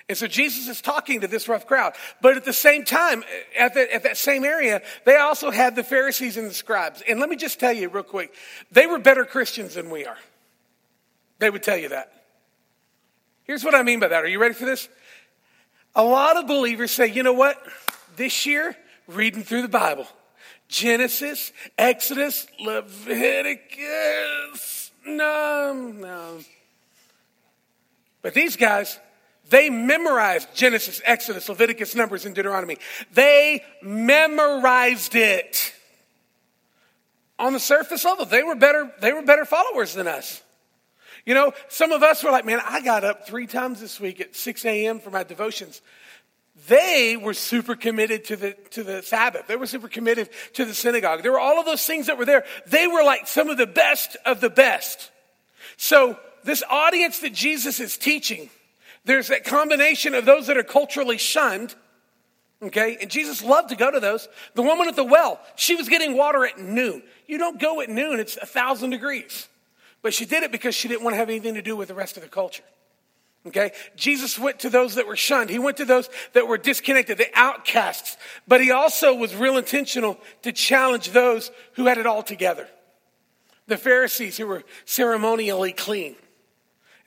And 0.07 0.17
so 0.17 0.27
Jesus 0.27 0.67
is 0.67 0.81
talking 0.81 1.21
to 1.21 1.27
this 1.27 1.47
rough 1.47 1.65
crowd. 1.65 1.93
But 2.21 2.37
at 2.37 2.45
the 2.45 2.53
same 2.53 2.85
time, 2.85 3.23
at, 3.57 3.73
the, 3.73 3.91
at 3.93 4.03
that 4.03 4.17
same 4.17 4.43
area, 4.43 4.83
they 5.03 5.15
also 5.17 5.49
had 5.49 5.75
the 5.75 5.83
Pharisees 5.83 6.37
and 6.37 6.47
the 6.47 6.53
scribes. 6.53 7.01
And 7.07 7.19
let 7.19 7.27
me 7.27 7.35
just 7.35 7.59
tell 7.59 7.73
you 7.73 7.89
real 7.89 8.03
quick 8.03 8.33
they 8.71 8.85
were 8.85 8.99
better 8.99 9.25
Christians 9.25 9.73
than 9.75 9.89
we 9.89 10.05
are. 10.05 10.17
They 11.39 11.49
would 11.49 11.63
tell 11.63 11.77
you 11.77 11.89
that. 11.89 12.11
Here's 13.43 13.63
what 13.63 13.75
I 13.75 13.83
mean 13.83 13.99
by 13.99 14.09
that. 14.09 14.23
Are 14.23 14.27
you 14.27 14.39
ready 14.39 14.53
for 14.53 14.65
this? 14.65 14.87
A 15.95 16.03
lot 16.03 16.37
of 16.37 16.45
believers 16.47 16.91
say, 16.91 17.07
you 17.07 17.23
know 17.23 17.33
what? 17.33 17.61
This 18.15 18.45
year, 18.45 18.75
reading 19.07 19.43
through 19.43 19.63
the 19.63 19.67
Bible 19.67 20.07
Genesis, 20.67 21.51
Exodus, 21.77 22.47
Leviticus. 22.59 23.81
No, 25.05 25.93
no. 25.95 26.39
But 28.21 28.33
these 28.33 28.55
guys, 28.55 28.99
they 29.49 29.69
memorized 29.69 30.47
Genesis, 30.55 31.01
Exodus, 31.05 31.47
Leviticus, 31.49 31.95
Numbers, 31.95 32.25
and 32.25 32.33
Deuteronomy. 32.33 32.77
They 33.13 33.63
memorized 33.81 35.15
it. 35.15 35.73
On 37.37 37.53
the 37.53 37.59
surface 37.59 38.05
level, 38.05 38.25
they 38.25 38.43
were 38.43 38.55
better, 38.55 38.91
they 39.01 39.13
were 39.13 39.21
better 39.21 39.45
followers 39.45 39.93
than 39.93 40.07
us. 40.07 40.41
You 41.25 41.33
know, 41.33 41.53
some 41.69 41.91
of 41.91 42.03
us 42.03 42.23
were 42.23 42.31
like, 42.31 42.45
man, 42.45 42.61
I 42.63 42.81
got 42.81 43.03
up 43.03 43.27
three 43.27 43.47
times 43.47 43.81
this 43.81 43.99
week 43.99 44.21
at 44.21 44.35
6 44.35 44.63
a.m. 44.65 44.99
for 44.99 45.09
my 45.09 45.23
devotions. 45.23 45.81
They 46.67 47.17
were 47.17 47.33
super 47.33 47.75
committed 47.75 48.25
to 48.25 48.35
the, 48.35 48.53
to 48.71 48.83
the 48.83 49.01
Sabbath. 49.01 49.47
They 49.47 49.57
were 49.57 49.65
super 49.65 49.89
committed 49.89 50.29
to 50.53 50.65
the 50.65 50.73
synagogue. 50.73 51.21
There 51.21 51.31
were 51.31 51.39
all 51.39 51.59
of 51.59 51.65
those 51.65 51.85
things 51.85 52.07
that 52.07 52.17
were 52.17 52.25
there. 52.25 52.45
They 52.67 52.87
were 52.87 53.03
like 53.03 53.27
some 53.27 53.49
of 53.49 53.57
the 53.57 53.67
best 53.67 54.15
of 54.25 54.39
the 54.39 54.49
best. 54.49 55.11
So 55.77 56.17
this 56.43 56.63
audience 56.69 57.19
that 57.19 57.33
Jesus 57.33 57.79
is 57.79 57.97
teaching, 57.97 58.49
there's 59.05 59.29
that 59.29 59.43
combination 59.43 60.13
of 60.13 60.25
those 60.25 60.47
that 60.47 60.57
are 60.57 60.63
culturally 60.63 61.17
shunned, 61.17 61.75
okay? 62.61 62.97
And 62.99 63.09
Jesus 63.09 63.43
loved 63.43 63.69
to 63.69 63.75
go 63.75 63.89
to 63.89 63.99
those. 63.99 64.27
The 64.55 64.61
woman 64.61 64.87
at 64.87 64.95
the 64.95 65.03
well, 65.03 65.39
she 65.55 65.75
was 65.75 65.87
getting 65.87 66.17
water 66.17 66.45
at 66.45 66.59
noon. 66.59 67.03
You 67.27 67.37
don't 67.37 67.59
go 67.59 67.81
at 67.81 67.89
noon, 67.89 68.19
it's 68.19 68.37
a 68.37 68.45
thousand 68.45 68.89
degrees. 68.89 69.47
But 70.01 70.13
she 70.13 70.25
did 70.25 70.43
it 70.43 70.51
because 70.51 70.75
she 70.75 70.87
didn't 70.87 71.03
want 71.03 71.13
to 71.13 71.17
have 71.17 71.29
anything 71.29 71.55
to 71.55 71.61
do 71.61 71.75
with 71.75 71.87
the 71.87 71.95
rest 71.95 72.17
of 72.17 72.23
the 72.23 72.29
culture. 72.29 72.63
Okay? 73.47 73.71
Jesus 73.95 74.39
went 74.39 74.59
to 74.59 74.69
those 74.69 74.95
that 74.95 75.07
were 75.07 75.15
shunned. 75.15 75.49
He 75.49 75.59
went 75.59 75.77
to 75.77 75.85
those 75.85 76.09
that 76.33 76.47
were 76.47 76.57
disconnected, 76.57 77.17
the 77.17 77.29
outcasts. 77.33 78.17
But 78.47 78.61
he 78.61 78.71
also 78.71 79.13
was 79.13 79.35
real 79.35 79.57
intentional 79.57 80.19
to 80.41 80.51
challenge 80.51 81.11
those 81.11 81.51
who 81.73 81.85
had 81.85 81.97
it 81.97 82.07
all 82.07 82.23
together. 82.23 82.67
The 83.67 83.77
Pharisees 83.77 84.37
who 84.37 84.47
were 84.47 84.63
ceremonially 84.85 85.73
clean. 85.73 86.15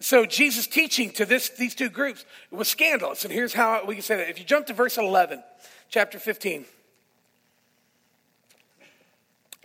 So 0.01 0.25
Jesus' 0.27 0.67
teaching 0.67 1.11
to 1.13 1.25
this, 1.25 1.49
these 1.51 1.75
two 1.75 1.89
groups 1.89 2.25
was 2.51 2.69
scandalous. 2.69 3.25
And 3.25 3.33
here's 3.33 3.53
how 3.53 3.85
we 3.85 3.95
can 3.95 4.03
say 4.03 4.17
that. 4.17 4.31
If 4.31 4.39
you 4.39 4.45
jump 4.45 4.67
to 4.67 4.73
verse 4.73 4.97
11, 4.97 5.43
chapter 5.89 6.19
15. 6.19 6.65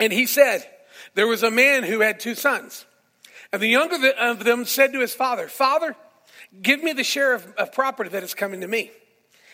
And 0.00 0.12
he 0.12 0.26
said, 0.26 0.68
There 1.14 1.28
was 1.28 1.42
a 1.42 1.50
man 1.50 1.84
who 1.84 2.00
had 2.00 2.18
two 2.18 2.34
sons. 2.34 2.84
And 3.52 3.62
the 3.62 3.68
younger 3.68 4.10
of 4.18 4.42
them 4.42 4.64
said 4.64 4.92
to 4.92 5.00
his 5.00 5.14
father, 5.14 5.46
Father, 5.46 5.94
give 6.60 6.82
me 6.82 6.92
the 6.92 7.04
share 7.04 7.34
of, 7.34 7.46
of 7.56 7.72
property 7.72 8.10
that 8.10 8.24
is 8.24 8.34
coming 8.34 8.60
to 8.62 8.68
me. 8.68 8.90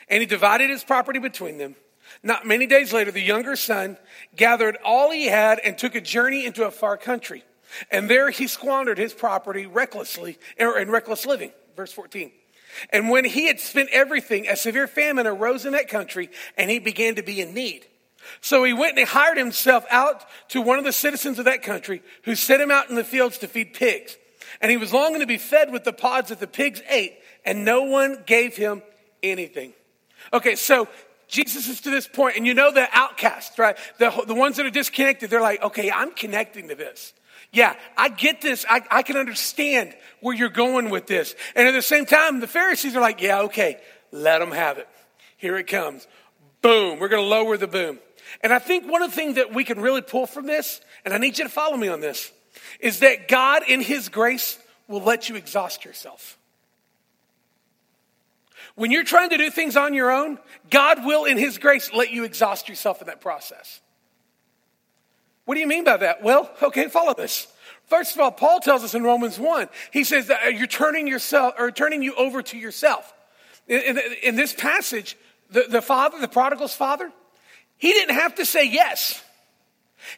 And 0.09 0.21
he 0.21 0.27
divided 0.27 0.71
his 0.71 0.83
property 0.83 1.19
between 1.19 1.59
them. 1.59 1.77
Not 2.23 2.47
many 2.47 2.67
days 2.67 2.93
later, 2.93 3.11
the 3.11 3.21
younger 3.21 3.57
son 3.57 3.99
gathered 4.35 4.79
all 4.83 5.11
he 5.11 5.27
had 5.27 5.59
and 5.61 5.77
took 5.77 5.95
a 5.95 6.01
journey 6.01 6.47
into 6.47 6.67
a 6.67 6.71
far 6.71 6.97
country. 6.97 7.45
And 7.91 8.09
there 8.09 8.31
he 8.31 8.47
squandered 8.47 8.99
his 8.99 9.13
property 9.13 9.67
recklessly, 9.67 10.39
in 10.59 10.91
reckless 10.91 11.27
living. 11.27 11.53
Verse 11.77 11.93
14. 11.93 12.33
And 12.93 13.11
when 13.11 13.25
he 13.25 13.47
had 13.47 13.61
spent 13.61 13.91
everything, 13.91 14.49
a 14.49 14.57
severe 14.57 14.87
famine 14.87 15.27
arose 15.27 15.67
in 15.67 15.73
that 15.73 15.89
country, 15.89 16.31
and 16.57 16.71
he 16.71 16.79
began 16.79 17.17
to 17.17 17.23
be 17.23 17.41
in 17.41 17.55
need. 17.55 17.87
So 18.41 18.65
he 18.65 18.73
went 18.73 18.91
and 18.91 18.99
he 18.99 19.05
hired 19.05 19.39
himself 19.39 19.85
out 19.91 20.25
to 20.49 20.61
one 20.61 20.79
of 20.79 20.85
the 20.85 20.93
citizens 20.93 21.39
of 21.39 21.47
that 21.47 21.63
country 21.63 22.03
who 22.25 22.35
sent 22.35 22.63
him 22.63 22.71
out 22.71 22.91
in 22.91 22.97
the 22.97 23.05
fields 23.05 23.39
to 23.39 23.49
feed 23.49 23.75
pigs. 23.75 24.17
And 24.61 24.71
he 24.71 24.77
was 24.77 24.93
longing 24.93 25.21
to 25.21 25.27
be 25.27 25.39
fed 25.39 25.73
with 25.73 25.85
the 25.85 25.93
pods 25.93 26.29
that 26.29 26.41
the 26.41 26.47
pigs 26.47 26.83
ate, 26.89 27.15
and 27.45 27.65
no 27.65 27.83
one 27.83 28.23
gave 28.27 28.57
him 28.57 28.83
anything. 29.23 29.73
Okay, 30.33 30.55
so 30.55 30.89
Jesus 31.29 31.69
is 31.69 31.81
to 31.83 31.91
this 31.91 32.07
point, 32.07 32.37
and 32.37 32.47
you 32.47 32.55
know 32.55 32.73
the 32.73 32.89
outcasts, 32.93 33.59
right? 33.59 33.77
The, 33.99 34.11
the 34.27 34.35
ones 34.35 34.57
that 34.57 34.67
are 34.67 34.71
disconnected, 34.71 35.31
they're 35.31 35.41
like, 35.41 35.63
okay, 35.63 35.91
I'm 35.91 36.13
connecting 36.13 36.69
to 36.69 36.75
this. 36.75 37.15
Yeah, 37.53 37.75
I 37.97 38.09
get 38.09 38.41
this. 38.41 38.65
I, 38.69 38.83
I 38.91 39.03
can 39.03 39.17
understand 39.17 39.95
where 40.21 40.35
you're 40.35 40.49
going 40.49 40.91
with 40.91 41.07
this. 41.07 41.35
And 41.57 41.67
at 41.67 41.73
the 41.73 41.83
same 41.83 42.07
time, 42.07 42.41
the 42.41 42.47
Pharisees 42.47 42.95
are 42.95 43.01
like, 43.01 43.21
yeah, 43.21 43.43
okay, 43.43 43.81
let 44.13 44.39
them 44.39 44.53
have 44.53 44.79
it. 44.79 44.89
Here 45.37 45.57
it 45.59 45.67
comes. 45.67 46.07
Boom, 46.63 46.99
we're 47.01 47.09
going 47.09 47.23
to 47.23 47.29
lower 47.29 47.57
the 47.57 47.67
boom. 47.67 47.99
And 48.43 48.53
I 48.53 48.59
think 48.59 48.91
one 48.91 49.03
of 49.03 49.11
the 49.11 49.17
things 49.17 49.35
that 49.37 49.53
we 49.53 49.65
can 49.65 49.81
really 49.81 50.03
pull 50.03 50.27
from 50.27 50.47
this, 50.47 50.81
and 51.05 51.13
I 51.13 51.19
need 51.19 51.39
you 51.39 51.45
to 51.45 51.51
follow 51.51 51.77
me 51.77 51.89
on 51.89 52.01
this, 52.01 52.31
is 52.79 53.01
that 53.01 53.27
God, 53.27 53.63
in 53.67 53.81
His 53.81 54.09
grace, 54.09 54.59
will 54.87 55.03
let 55.03 55.29
you 55.29 55.37
exhaust 55.37 55.85
yourself. 55.85 56.39
When 58.77 58.91
you're 58.91 59.05
trying 59.05 59.31
to 59.31 59.37
do 59.37 59.51
things 59.51 59.77
on 59.77 59.95
your 59.95 60.13
own, 60.13 60.39
God 60.71 61.05
will, 61.05 61.25
in 61.25 61.37
His 61.37 61.59
grace, 61.59 61.91
let 61.93 62.11
you 62.11 62.25
exhaust 62.25 62.69
yourself 62.69 63.01
in 63.01 63.09
that 63.09 63.21
process. 63.21 63.81
What 65.51 65.57
do 65.57 65.63
you 65.63 65.67
mean 65.67 65.83
by 65.83 65.97
that? 65.97 66.23
Well, 66.23 66.49
okay, 66.63 66.87
follow 66.87 67.13
this. 67.13 67.49
First 67.89 68.15
of 68.15 68.21
all, 68.21 68.31
Paul 68.31 68.61
tells 68.61 68.85
us 68.85 68.95
in 68.95 69.03
Romans 69.03 69.37
1, 69.37 69.69
he 69.91 70.05
says 70.05 70.29
that 70.29 70.45
uh, 70.45 70.49
you're 70.51 70.69
turning 70.69 71.09
yourself 71.09 71.55
or 71.59 71.73
turning 71.73 72.05
you 72.05 72.15
over 72.15 72.41
to 72.41 72.57
yourself. 72.57 73.13
In, 73.67 73.81
in, 73.81 74.01
in 74.23 74.37
this 74.37 74.53
passage, 74.53 75.17
the, 75.51 75.65
the 75.69 75.83
father, 75.83 76.21
the 76.21 76.29
prodigal's 76.29 76.73
father, 76.73 77.11
he 77.79 77.93
didn't 77.93 78.15
have 78.15 78.37
to 78.37 78.47
say 78.47 78.69
yes. 78.69 79.21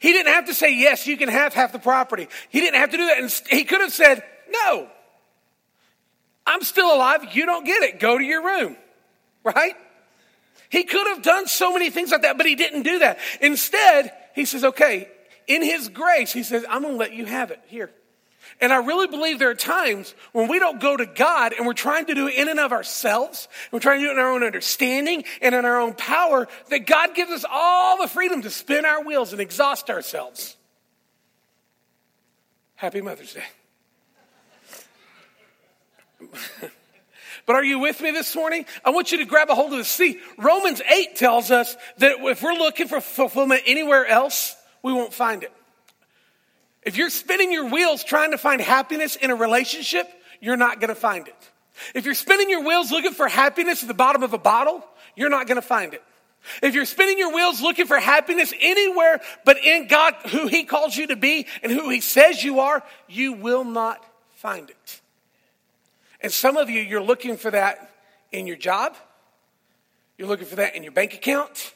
He 0.01 0.13
didn't 0.13 0.35
have 0.35 0.49
to 0.49 0.55
say, 0.55 0.77
yes, 0.77 1.07
you 1.07 1.17
can 1.17 1.31
have 1.31 1.55
half 1.55 1.73
the 1.73 1.79
property. 1.79 2.29
He 2.51 2.61
didn't 2.61 2.81
have 2.81 2.91
to 2.91 2.99
do 2.99 3.07
that. 3.07 3.19
And 3.19 3.43
he 3.49 3.65
could 3.65 3.81
have 3.81 3.95
said, 3.95 4.23
no, 4.51 4.87
I'm 6.47 6.61
still 6.61 6.95
alive. 6.95 7.35
You 7.35 7.47
don't 7.47 7.65
get 7.65 7.83
it. 7.83 8.01
Go 8.01 8.19
to 8.19 8.25
your 8.25 8.45
room. 8.45 8.77
Right? 9.45 9.77
He 10.69 10.85
could 10.85 11.07
have 11.07 11.23
done 11.23 11.47
so 11.47 11.73
many 11.73 11.89
things 11.89 12.11
like 12.11 12.21
that, 12.21 12.37
but 12.37 12.45
he 12.45 12.55
didn't 12.55 12.83
do 12.83 12.99
that. 12.99 13.19
Instead, 13.41 14.13
he 14.35 14.45
says, 14.45 14.63
okay, 14.65 15.09
in 15.47 15.63
his 15.63 15.89
grace, 15.89 16.33
he 16.33 16.43
says, 16.43 16.65
I'm 16.69 16.83
going 16.83 16.95
to 16.95 16.99
let 16.99 17.13
you 17.13 17.27
have 17.27 17.51
it 17.51 17.61
here. 17.67 17.91
And 18.61 18.73
I 18.73 18.77
really 18.77 19.07
believe 19.07 19.39
there 19.39 19.51
are 19.51 19.55
times 19.55 20.15
when 20.33 20.49
we 20.49 20.59
don't 20.59 20.81
go 20.81 20.97
to 20.97 21.07
God 21.07 21.53
and 21.53 21.67
we're 21.67 21.73
trying 21.73 22.07
to 22.07 22.15
do 22.15 22.29
it 22.29 22.35
in 22.35 22.49
and 22.49 22.61
of 22.61 22.73
ourselves, 22.73 23.49
we're 23.71 23.81
trying 23.81 24.01
to 24.01 24.07
do 24.07 24.11
it 24.11 24.15
in 24.15 24.19
our 24.19 24.31
own 24.31 24.43
understanding 24.43 25.25
and 25.41 25.55
in 25.55 25.65
our 25.65 25.81
own 25.81 25.95
power, 25.95 26.49
that 26.71 26.87
God 26.87 27.15
gives 27.15 27.31
us 27.31 27.45
all 27.51 28.01
the 28.01 28.09
freedom 28.09 28.43
to 28.43 28.51
spin 28.51 28.85
our 28.85 29.05
wheels 29.05 29.33
and 29.33 29.41
exhaust 29.41 29.91
ourselves. 29.91 30.57
Happy 32.75 33.01
Mother's 33.01 33.35
Day. 33.35 33.45
but 37.47 37.57
are 37.57 37.65
you 37.65 37.79
with 37.79 38.01
me 38.01 38.11
this 38.11 38.35
morning? 38.35 38.67
I 38.85 38.91
want 38.91 39.13
you 39.13 39.19
to 39.19 39.25
grab 39.25 39.51
a 39.51 39.55
hold 39.55 39.73
of 39.73 39.79
the 39.79 39.85
See, 39.85 40.21
Romans 40.37 40.81
8 40.81 41.17
tells 41.17 41.51
us 41.51 41.77
that 41.99 42.17
if 42.19 42.43
we're 42.43 42.55
looking 42.55 42.89
for 42.89 43.01
fulfillment 43.01 43.63
anywhere 43.67 44.07
else, 44.07 44.57
we 44.83 44.93
won't 44.93 45.15
find 45.15 45.43
it. 45.43 45.53
If 46.83 46.97
you're 46.97 47.11
spinning 47.11 47.53
your 47.53 47.71
wheels 47.71 48.03
trying 48.03 48.33
to 48.33 48.39
find 48.39 48.61
happiness 48.61 49.17
in 49.17 49.31
a 49.31 49.37
relationship, 49.37 50.09
you're 50.41 50.57
not 50.57 50.81
going 50.81 50.89
to 50.89 50.95
find 50.95 51.29
it. 51.29 51.51
If 51.95 52.05
you're 52.05 52.15
spinning 52.15 52.51
your 52.51 52.65
wheels 52.65 52.91
looking 52.91 53.13
for 53.13 53.29
happiness 53.29 53.83
at 53.83 53.89
the 53.89 53.95
bottom 53.95 54.23
of 54.23 54.33
a 54.33 54.39
bottle, 54.39 54.85
you're 55.17 55.31
not 55.31 55.47
going 55.47 55.57
to 55.57 55.67
find 55.67 55.95
it. 55.95 56.03
If 56.61 56.75
you're 56.75 56.87
spinning 56.87 57.19
your 57.19 57.33
wheels 57.33 57.61
looking 57.61 57.87
for 57.87 57.99
happiness 57.99 58.53
anywhere 58.61 59.21
but 59.45 59.59
in 59.59 59.87
God, 59.87 60.15
who 60.31 60.49
He 60.49 60.65
calls 60.65 60.97
you 60.97 61.07
to 61.09 61.17
be 61.17 61.47
and 61.63 61.71
who 61.71 61.89
He 61.89 62.01
says 62.01 62.43
you 62.43 62.61
are, 62.61 62.83
you 63.09 63.35
will 63.35 63.65
not 63.65 64.05
find 64.35 64.69
it. 64.69 65.01
And 66.21 66.33
some 66.33 66.57
of 66.57 66.69
you, 66.69 66.81
you're 66.81 67.03
looking 67.03 67.37
for 67.37 67.51
that 67.51 67.91
in 68.33 68.47
your 68.47 68.57
job, 68.57 68.97
you're 70.19 70.29
looking 70.29 70.47
for 70.47 70.57
that 70.57 70.75
in 70.75 70.83
your 70.83 70.93
bank 70.93 71.15
account, 71.15 71.75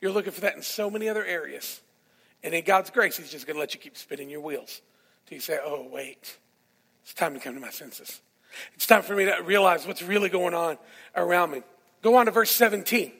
you're 0.00 0.12
looking 0.12 0.32
for 0.32 0.40
that 0.42 0.56
in 0.56 0.62
so 0.62 0.90
many 0.90 1.08
other 1.08 1.24
areas. 1.24 1.79
And 2.42 2.54
in 2.54 2.64
God's 2.64 2.90
grace, 2.90 3.16
He's 3.16 3.30
just 3.30 3.46
going 3.46 3.56
to 3.56 3.60
let 3.60 3.74
you 3.74 3.80
keep 3.80 3.96
spinning 3.96 4.30
your 4.30 4.40
wheels 4.40 4.80
till 5.26 5.36
you 5.36 5.42
say, 5.42 5.58
oh, 5.62 5.86
wait, 5.90 6.38
it's 7.02 7.14
time 7.14 7.34
to 7.34 7.40
come 7.40 7.54
to 7.54 7.60
my 7.60 7.70
senses. 7.70 8.20
It's 8.74 8.86
time 8.86 9.02
for 9.02 9.14
me 9.14 9.26
to 9.26 9.42
realize 9.44 9.86
what's 9.86 10.02
really 10.02 10.28
going 10.28 10.54
on 10.54 10.78
around 11.14 11.52
me. 11.52 11.62
Go 12.02 12.16
on 12.16 12.26
to 12.26 12.32
verse 12.32 12.50
17. 12.50 13.12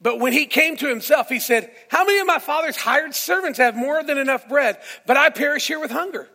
But 0.00 0.18
when 0.18 0.32
he 0.32 0.46
came 0.46 0.76
to 0.78 0.88
himself, 0.88 1.28
he 1.28 1.38
said, 1.38 1.70
How 1.88 2.04
many 2.04 2.18
of 2.18 2.26
my 2.26 2.38
father's 2.38 2.76
hired 2.76 3.14
servants 3.14 3.58
have 3.58 3.76
more 3.76 4.02
than 4.02 4.18
enough 4.18 4.48
bread, 4.48 4.78
but 5.06 5.16
I 5.16 5.30
perish 5.30 5.66
here 5.66 5.80
with 5.80 5.90
hunger? 5.90 6.28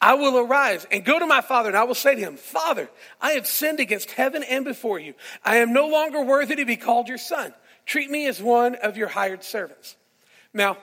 I 0.00 0.14
will 0.14 0.38
arise 0.38 0.86
and 0.90 1.04
go 1.04 1.18
to 1.18 1.26
my 1.26 1.40
father, 1.40 1.68
and 1.68 1.78
I 1.78 1.84
will 1.84 1.94
say 1.94 2.16
to 2.16 2.20
him, 2.20 2.36
Father, 2.36 2.90
I 3.20 3.32
have 3.32 3.46
sinned 3.46 3.78
against 3.78 4.10
heaven 4.10 4.42
and 4.42 4.64
before 4.64 4.98
you. 4.98 5.14
I 5.44 5.58
am 5.58 5.72
no 5.72 5.86
longer 5.86 6.22
worthy 6.22 6.56
to 6.56 6.64
be 6.64 6.76
called 6.76 7.08
your 7.08 7.18
son. 7.18 7.54
Treat 7.86 8.10
me 8.10 8.26
as 8.26 8.42
one 8.42 8.74
of 8.74 8.96
your 8.96 9.08
hired 9.08 9.44
servants. 9.44 9.96
Now, 10.52 10.78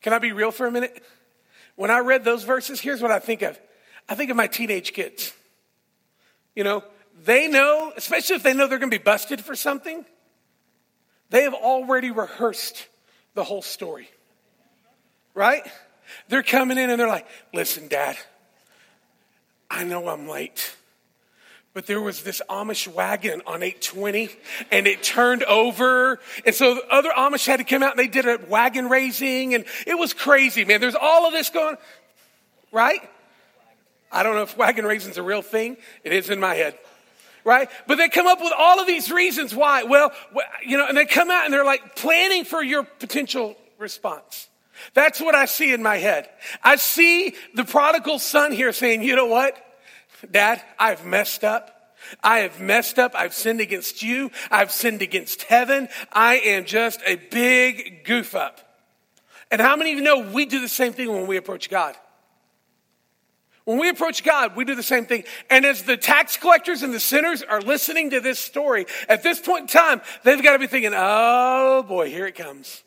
can 0.00 0.12
I 0.12 0.18
be 0.18 0.32
real 0.32 0.50
for 0.50 0.66
a 0.66 0.70
minute? 0.70 1.02
When 1.76 1.90
I 1.90 2.00
read 2.00 2.24
those 2.24 2.44
verses, 2.44 2.80
here's 2.80 3.02
what 3.02 3.10
I 3.10 3.18
think 3.18 3.42
of 3.42 3.58
I 4.08 4.14
think 4.14 4.30
of 4.30 4.36
my 4.36 4.46
teenage 4.46 4.92
kids. 4.92 5.32
You 6.54 6.64
know, 6.64 6.82
they 7.24 7.48
know, 7.48 7.92
especially 7.96 8.36
if 8.36 8.42
they 8.42 8.54
know 8.54 8.66
they're 8.66 8.78
going 8.78 8.90
to 8.90 8.98
be 8.98 9.02
busted 9.02 9.40
for 9.40 9.54
something, 9.54 10.04
they 11.30 11.44
have 11.44 11.54
already 11.54 12.10
rehearsed 12.10 12.88
the 13.34 13.44
whole 13.44 13.62
story. 13.62 14.08
Right? 15.34 15.62
They're 16.28 16.42
coming 16.42 16.76
in 16.76 16.90
and 16.90 16.98
they're 16.98 17.06
like, 17.06 17.26
listen, 17.54 17.88
dad, 17.88 18.16
I 19.70 19.84
know 19.84 20.08
I'm 20.08 20.28
late. 20.28 20.74
But 21.72 21.86
there 21.86 22.00
was 22.00 22.22
this 22.22 22.42
Amish 22.50 22.88
wagon 22.88 23.42
on 23.46 23.62
820 23.62 24.28
and 24.72 24.88
it 24.88 25.04
turned 25.04 25.44
over. 25.44 26.18
And 26.44 26.54
so 26.54 26.74
the 26.74 26.86
other 26.90 27.10
Amish 27.10 27.46
had 27.46 27.58
to 27.58 27.64
come 27.64 27.82
out 27.82 27.92
and 27.92 27.98
they 27.98 28.08
did 28.08 28.26
a 28.26 28.40
wagon 28.48 28.88
raising 28.88 29.54
and 29.54 29.64
it 29.86 29.96
was 29.96 30.12
crazy, 30.12 30.64
man. 30.64 30.80
There's 30.80 30.96
all 30.96 31.26
of 31.26 31.32
this 31.32 31.50
going, 31.50 31.76
right? 32.72 33.00
I 34.10 34.24
don't 34.24 34.34
know 34.34 34.42
if 34.42 34.56
wagon 34.56 34.84
raising's 34.84 35.16
a 35.16 35.22
real 35.22 35.42
thing. 35.42 35.76
It 36.02 36.12
is 36.12 36.28
in 36.28 36.40
my 36.40 36.54
head. 36.54 36.76
Right? 37.44 37.70
But 37.86 37.96
they 37.96 38.08
come 38.10 38.26
up 38.26 38.40
with 38.40 38.52
all 38.58 38.80
of 38.80 38.86
these 38.86 39.10
reasons 39.10 39.54
why. 39.54 39.84
Well, 39.84 40.12
you 40.66 40.76
know, 40.76 40.86
and 40.86 40.96
they 40.96 41.06
come 41.06 41.30
out 41.30 41.44
and 41.44 41.54
they're 41.54 41.64
like 41.64 41.96
planning 41.96 42.44
for 42.44 42.62
your 42.62 42.82
potential 42.82 43.56
response. 43.78 44.48
That's 44.92 45.20
what 45.20 45.34
I 45.34 45.46
see 45.46 45.72
in 45.72 45.82
my 45.82 45.96
head. 45.96 46.28
I 46.62 46.76
see 46.76 47.34
the 47.54 47.64
prodigal 47.64 48.18
son 48.18 48.52
here 48.52 48.72
saying, 48.72 49.02
you 49.02 49.16
know 49.16 49.26
what? 49.26 49.56
Dad, 50.28 50.62
I've 50.78 51.04
messed 51.04 51.44
up. 51.44 51.76
I 52.22 52.40
have 52.40 52.60
messed 52.60 52.98
up. 52.98 53.12
I've 53.14 53.34
sinned 53.34 53.60
against 53.60 54.02
you. 54.02 54.30
I've 54.50 54.72
sinned 54.72 55.02
against 55.02 55.42
heaven. 55.42 55.88
I 56.12 56.36
am 56.36 56.64
just 56.64 57.00
a 57.06 57.16
big 57.16 58.04
goof 58.04 58.34
up. 58.34 58.60
And 59.50 59.60
how 59.60 59.76
many 59.76 59.92
of 59.92 59.98
you 59.98 60.04
know 60.04 60.30
we 60.32 60.46
do 60.46 60.60
the 60.60 60.68
same 60.68 60.92
thing 60.92 61.12
when 61.12 61.26
we 61.26 61.36
approach 61.36 61.68
God? 61.68 61.96
When 63.64 63.78
we 63.78 63.88
approach 63.88 64.24
God, 64.24 64.56
we 64.56 64.64
do 64.64 64.74
the 64.74 64.82
same 64.82 65.06
thing. 65.06 65.24
And 65.48 65.64
as 65.64 65.82
the 65.82 65.96
tax 65.96 66.36
collectors 66.36 66.82
and 66.82 66.94
the 66.94 67.00
sinners 67.00 67.42
are 67.42 67.60
listening 67.60 68.10
to 68.10 68.20
this 68.20 68.38
story, 68.38 68.86
at 69.08 69.22
this 69.22 69.38
point 69.38 69.62
in 69.62 69.66
time, 69.68 70.00
they've 70.24 70.42
got 70.42 70.54
to 70.54 70.58
be 70.58 70.66
thinking, 70.66 70.92
oh 70.94 71.84
boy, 71.86 72.08
here 72.08 72.26
it 72.26 72.34
comes. 72.34 72.82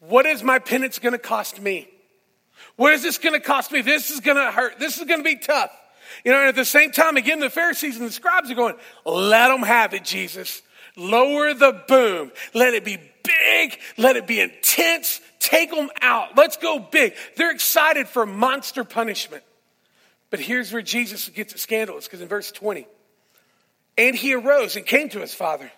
What 0.00 0.24
is 0.24 0.42
my 0.42 0.58
penance 0.58 0.98
going 0.98 1.12
to 1.12 1.18
cost 1.18 1.60
me? 1.60 1.88
What 2.76 2.94
is 2.94 3.02
this 3.02 3.18
going 3.18 3.34
to 3.38 3.46
cost 3.46 3.70
me? 3.70 3.82
This 3.82 4.10
is 4.10 4.20
going 4.20 4.38
to 4.38 4.50
hurt. 4.50 4.78
This 4.78 4.98
is 4.98 5.04
going 5.04 5.20
to 5.20 5.24
be 5.24 5.36
tough. 5.36 5.70
You 6.24 6.32
know, 6.32 6.38
and 6.38 6.48
at 6.48 6.54
the 6.54 6.64
same 6.64 6.92
time, 6.92 7.16
again, 7.16 7.40
the 7.40 7.50
Pharisees 7.50 7.96
and 7.96 8.06
the 8.06 8.12
scribes 8.12 8.50
are 8.50 8.54
going, 8.54 8.76
let 9.04 9.48
them 9.48 9.62
have 9.62 9.94
it, 9.94 10.04
Jesus. 10.04 10.62
Lower 10.96 11.54
the 11.54 11.82
boom. 11.86 12.32
Let 12.54 12.74
it 12.74 12.84
be 12.84 12.98
big. 13.22 13.78
Let 13.96 14.16
it 14.16 14.26
be 14.26 14.40
intense. 14.40 15.20
Take 15.38 15.70
them 15.70 15.88
out. 16.00 16.36
Let's 16.36 16.56
go 16.56 16.78
big. 16.78 17.14
They're 17.36 17.52
excited 17.52 18.08
for 18.08 18.26
monster 18.26 18.84
punishment. 18.84 19.42
But 20.30 20.40
here's 20.40 20.72
where 20.72 20.82
Jesus 20.82 21.28
gets 21.28 21.54
it 21.54 21.58
scandalous 21.58 22.06
because 22.06 22.20
in 22.20 22.28
verse 22.28 22.52
20, 22.52 22.86
and 23.98 24.16
he 24.16 24.34
arose 24.34 24.76
and 24.76 24.86
came 24.86 25.08
to 25.10 25.20
his 25.20 25.34
father. 25.34 25.70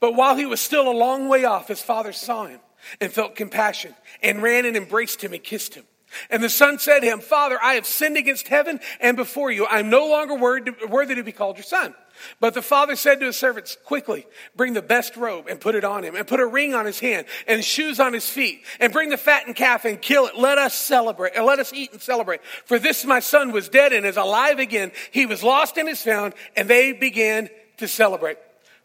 But 0.00 0.14
while 0.14 0.36
he 0.36 0.46
was 0.46 0.60
still 0.60 0.88
a 0.88 0.92
long 0.92 1.28
way 1.28 1.44
off, 1.44 1.68
his 1.68 1.82
father 1.82 2.12
saw 2.12 2.46
him 2.46 2.60
and 3.00 3.12
felt 3.12 3.34
compassion 3.36 3.94
and 4.22 4.42
ran 4.42 4.64
and 4.66 4.76
embraced 4.76 5.22
him 5.22 5.32
and 5.32 5.42
kissed 5.42 5.74
him. 5.74 5.84
And 6.30 6.42
the 6.42 6.48
son 6.48 6.78
said 6.78 7.00
to 7.00 7.06
him, 7.06 7.20
Father, 7.20 7.58
I 7.62 7.74
have 7.74 7.86
sinned 7.86 8.16
against 8.16 8.48
heaven 8.48 8.80
and 9.00 9.16
before 9.16 9.50
you. 9.50 9.66
I'm 9.66 9.90
no 9.90 10.06
longer 10.08 10.34
worthy 10.34 11.14
to 11.14 11.22
be 11.22 11.32
called 11.32 11.56
your 11.56 11.64
son. 11.64 11.94
But 12.40 12.54
the 12.54 12.62
father 12.62 12.96
said 12.96 13.20
to 13.20 13.26
his 13.26 13.36
servants, 13.36 13.76
quickly, 13.84 14.26
bring 14.56 14.72
the 14.72 14.82
best 14.82 15.16
robe 15.16 15.46
and 15.48 15.60
put 15.60 15.76
it 15.76 15.84
on 15.84 16.02
him, 16.02 16.16
and 16.16 16.26
put 16.26 16.40
a 16.40 16.46
ring 16.46 16.74
on 16.74 16.84
his 16.84 16.98
hand, 16.98 17.26
and 17.46 17.64
shoes 17.64 18.00
on 18.00 18.12
his 18.12 18.28
feet, 18.28 18.64
and 18.80 18.92
bring 18.92 19.10
the 19.10 19.16
fattened 19.16 19.54
calf 19.54 19.84
and 19.84 20.02
kill 20.02 20.26
it. 20.26 20.36
Let 20.36 20.58
us 20.58 20.74
celebrate, 20.74 21.34
and 21.36 21.46
let 21.46 21.60
us 21.60 21.72
eat 21.72 21.92
and 21.92 22.02
celebrate. 22.02 22.44
For 22.64 22.80
this 22.80 23.04
my 23.04 23.20
son 23.20 23.52
was 23.52 23.68
dead 23.68 23.92
and 23.92 24.04
is 24.04 24.16
alive 24.16 24.58
again. 24.58 24.90
He 25.12 25.26
was 25.26 25.44
lost 25.44 25.76
and 25.76 25.88
is 25.88 26.02
found, 26.02 26.34
and 26.56 26.68
they 26.68 26.92
began 26.92 27.50
to 27.76 27.86
celebrate. 27.86 28.38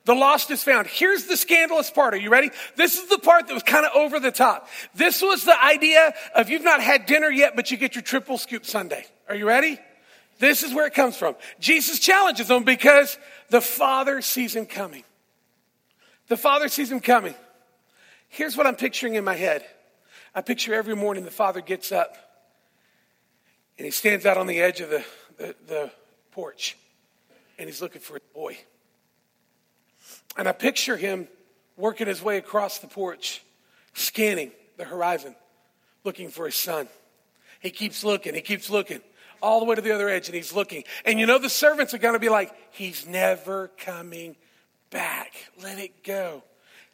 The 0.06 0.14
lost 0.14 0.52
is 0.52 0.62
found. 0.64 0.88
Here's 0.88 1.26
the 1.26 1.38
scandalous 1.38 1.90
part. 1.90 2.14
Are 2.14 2.18
you 2.18 2.30
ready? 2.30 2.52
This 2.76 2.98
is 2.98 3.08
the 3.08 3.20
part 3.20 3.48
that 3.48 3.54
was 3.54 3.64
kind 3.64 3.86
of 3.86 3.94
over 3.96 4.20
the 4.20 4.32
top. 4.32 4.68
This 4.94 5.22
was 5.22 5.46
the 5.46 5.64
idea 5.64 6.14
of 6.36 6.50
you've 6.50 6.64
not 6.64 6.82
had 6.82 7.06
dinner 7.06 7.30
yet, 7.30 7.56
but 7.56 7.72
you 7.72 7.78
get 7.78 7.96
your 7.96 8.02
triple 8.02 8.38
scoop 8.38 8.66
sundae. 8.66 9.06
Are 9.30 9.36
you 9.36 9.48
ready? 9.48 9.80
This 10.40 10.64
is 10.64 10.74
where 10.74 10.86
it 10.86 10.94
comes 10.94 11.16
from. 11.16 11.36
Jesus 11.60 12.00
challenges 12.00 12.50
them 12.50 12.64
because 12.64 13.18
the 13.50 13.62
Father 13.62 14.22
sees 14.22 14.56
him 14.56 14.66
coming. 14.66 15.04
The 16.28 16.38
Father 16.38 16.68
sees 16.68 16.92
him 16.92 17.00
coming. 17.00 17.36
Here's 18.28 18.58
what 18.58 18.68
I'm 18.68 18.76
picturing 18.76 19.16
in 19.16 19.24
my 19.24 19.36
head. 19.36 19.64
I 20.36 20.42
picture 20.42 20.74
every 20.74 20.96
morning 20.96 21.24
the 21.24 21.32
Father 21.32 21.62
gets 21.62 21.92
up 21.92 22.18
and 23.78 23.86
he 23.86 23.92
stands 23.92 24.26
out 24.26 24.38
on 24.38 24.48
the 24.48 24.60
edge 24.60 24.82
of 24.82 24.90
the, 24.90 25.06
the, 25.38 25.56
the 25.68 25.92
porch 26.32 26.76
and 27.58 27.70
he's 27.70 27.82
looking 27.82 28.02
for 28.02 28.18
a 28.18 28.20
boy. 28.34 28.58
And 30.38 30.48
I 30.48 30.52
picture 30.52 30.98
him 30.98 31.28
working 31.78 32.08
his 32.08 32.22
way 32.22 32.38
across 32.38 32.80
the 32.80 32.88
porch, 32.88 33.44
scanning 33.94 34.52
the 34.78 34.84
horizon, 34.84 35.36
looking 36.04 36.30
for 36.30 36.46
his 36.46 36.56
son. 36.56 36.88
He 37.60 37.70
keeps 37.70 38.04
looking, 38.04 38.34
he 38.34 38.42
keeps 38.42 38.70
looking, 38.70 39.02
all 39.42 39.60
the 39.60 39.66
way 39.66 39.76
to 39.76 39.82
the 39.82 39.94
other 39.94 40.10
edge, 40.10 40.28
and 40.28 40.36
he's 40.36 40.54
looking. 40.54 40.84
And 41.06 41.20
you 41.20 41.26
know, 41.26 41.38
the 41.38 41.50
servants 41.50 41.94
are 41.94 41.98
going 41.98 42.14
to 42.14 42.20
be 42.20 42.30
like, 42.30 42.54
He's 42.72 43.08
never 43.08 43.70
coming 43.78 44.36
back. 44.90 45.34
Let 45.62 45.80
it 45.80 46.04
go. 46.04 46.44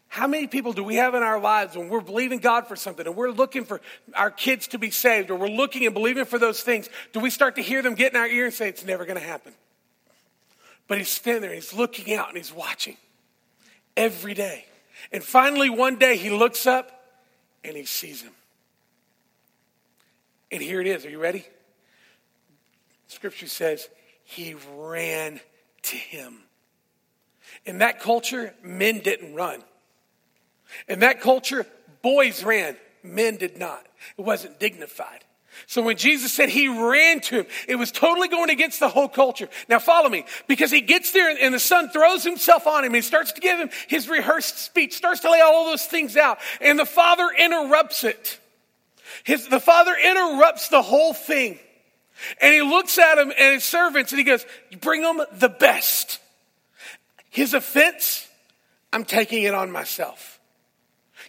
How 0.07 0.25
many 0.25 0.47
people 0.47 0.73
do 0.73 0.83
we 0.83 0.95
have 0.95 1.13
in 1.13 1.21
our 1.21 1.39
lives 1.39 1.77
when 1.77 1.87
we're 1.87 2.01
believing 2.01 2.39
God 2.39 2.67
for 2.67 2.75
something 2.75 3.05
and 3.05 3.15
we're 3.15 3.29
looking 3.29 3.63
for 3.63 3.79
our 4.15 4.31
kids 4.31 4.67
to 4.69 4.79
be 4.79 4.89
saved 4.89 5.29
or 5.29 5.35
we're 5.35 5.47
looking 5.47 5.85
and 5.85 5.93
believing 5.93 6.25
for 6.25 6.39
those 6.39 6.61
things? 6.61 6.89
Do 7.13 7.19
we 7.19 7.29
start 7.29 7.55
to 7.55 7.61
hear 7.61 7.83
them 7.83 7.93
get 7.93 8.13
in 8.13 8.19
our 8.19 8.27
ear 8.27 8.45
and 8.45 8.53
say, 8.53 8.67
It's 8.67 8.83
never 8.83 9.05
going 9.05 9.19
to 9.19 9.25
happen? 9.25 9.53
But 10.87 10.97
he's 10.97 11.09
standing 11.09 11.43
there, 11.43 11.53
he's 11.53 11.73
looking 11.73 12.13
out 12.15 12.29
and 12.29 12.37
he's 12.37 12.51
watching 12.51 12.97
every 13.99 14.33
day. 14.33 14.65
And 15.11 15.23
finally, 15.23 15.69
one 15.69 15.97
day, 15.97 16.17
he 16.17 16.29
looks 16.29 16.65
up 16.65 16.89
and 17.63 17.75
he 17.75 17.83
sees 17.83 18.21
him. 18.21 18.31
And 20.51 20.61
here 20.61 20.81
it 20.81 20.87
is. 20.87 21.05
Are 21.05 21.09
you 21.09 21.19
ready? 21.19 21.45
Scripture 23.07 23.47
says 23.47 23.87
he 24.23 24.55
ran 24.77 25.39
to 25.83 25.95
him. 25.95 26.39
In 27.65 27.79
that 27.79 27.99
culture, 27.99 28.53
men 28.63 28.99
didn't 28.99 29.35
run. 29.35 29.63
In 30.87 30.99
that 30.99 31.19
culture, 31.19 31.65
boys 32.01 32.43
ran, 32.43 32.77
men 33.03 33.37
did 33.37 33.57
not. 33.57 33.85
It 34.17 34.21
wasn't 34.21 34.59
dignified. 34.59 35.25
So 35.67 35.81
when 35.81 35.97
Jesus 35.97 36.33
said 36.33 36.49
he 36.49 36.67
ran 36.67 37.19
to 37.21 37.39
him, 37.39 37.45
it 37.67 37.75
was 37.75 37.91
totally 37.91 38.27
going 38.27 38.49
against 38.49 38.79
the 38.79 38.89
whole 38.89 39.09
culture. 39.09 39.49
Now 39.67 39.79
follow 39.79 40.09
me, 40.09 40.25
because 40.47 40.71
he 40.71 40.81
gets 40.81 41.11
there 41.11 41.29
and 41.29 41.53
the 41.53 41.59
son 41.59 41.89
throws 41.89 42.23
himself 42.23 42.67
on 42.67 42.85
him 42.85 42.95
and 42.95 43.03
starts 43.03 43.31
to 43.33 43.41
give 43.41 43.59
him 43.59 43.69
his 43.87 44.09
rehearsed 44.09 44.57
speech, 44.57 44.93
starts 44.95 45.21
to 45.21 45.31
lay 45.31 45.41
all 45.41 45.65
those 45.65 45.85
things 45.85 46.17
out, 46.17 46.39
and 46.61 46.79
the 46.79 46.85
father 46.85 47.29
interrupts 47.37 48.03
it. 48.03 48.39
His, 49.23 49.47
the 49.47 49.59
father 49.59 49.95
interrupts 49.95 50.69
the 50.69 50.81
whole 50.81 51.13
thing. 51.13 51.59
And 52.41 52.53
he 52.53 52.61
looks 52.61 52.97
at 52.97 53.17
him 53.17 53.31
and 53.37 53.53
his 53.55 53.63
servants 53.63 54.11
and 54.11 54.19
he 54.19 54.25
goes, 54.25 54.45
bring 54.81 55.01
them 55.01 55.21
the 55.33 55.49
best. 55.49 56.19
His 57.29 57.53
offense, 57.53 58.27
I'm 58.91 59.05
taking 59.05 59.43
it 59.43 59.53
on 59.53 59.71
myself. 59.71 60.39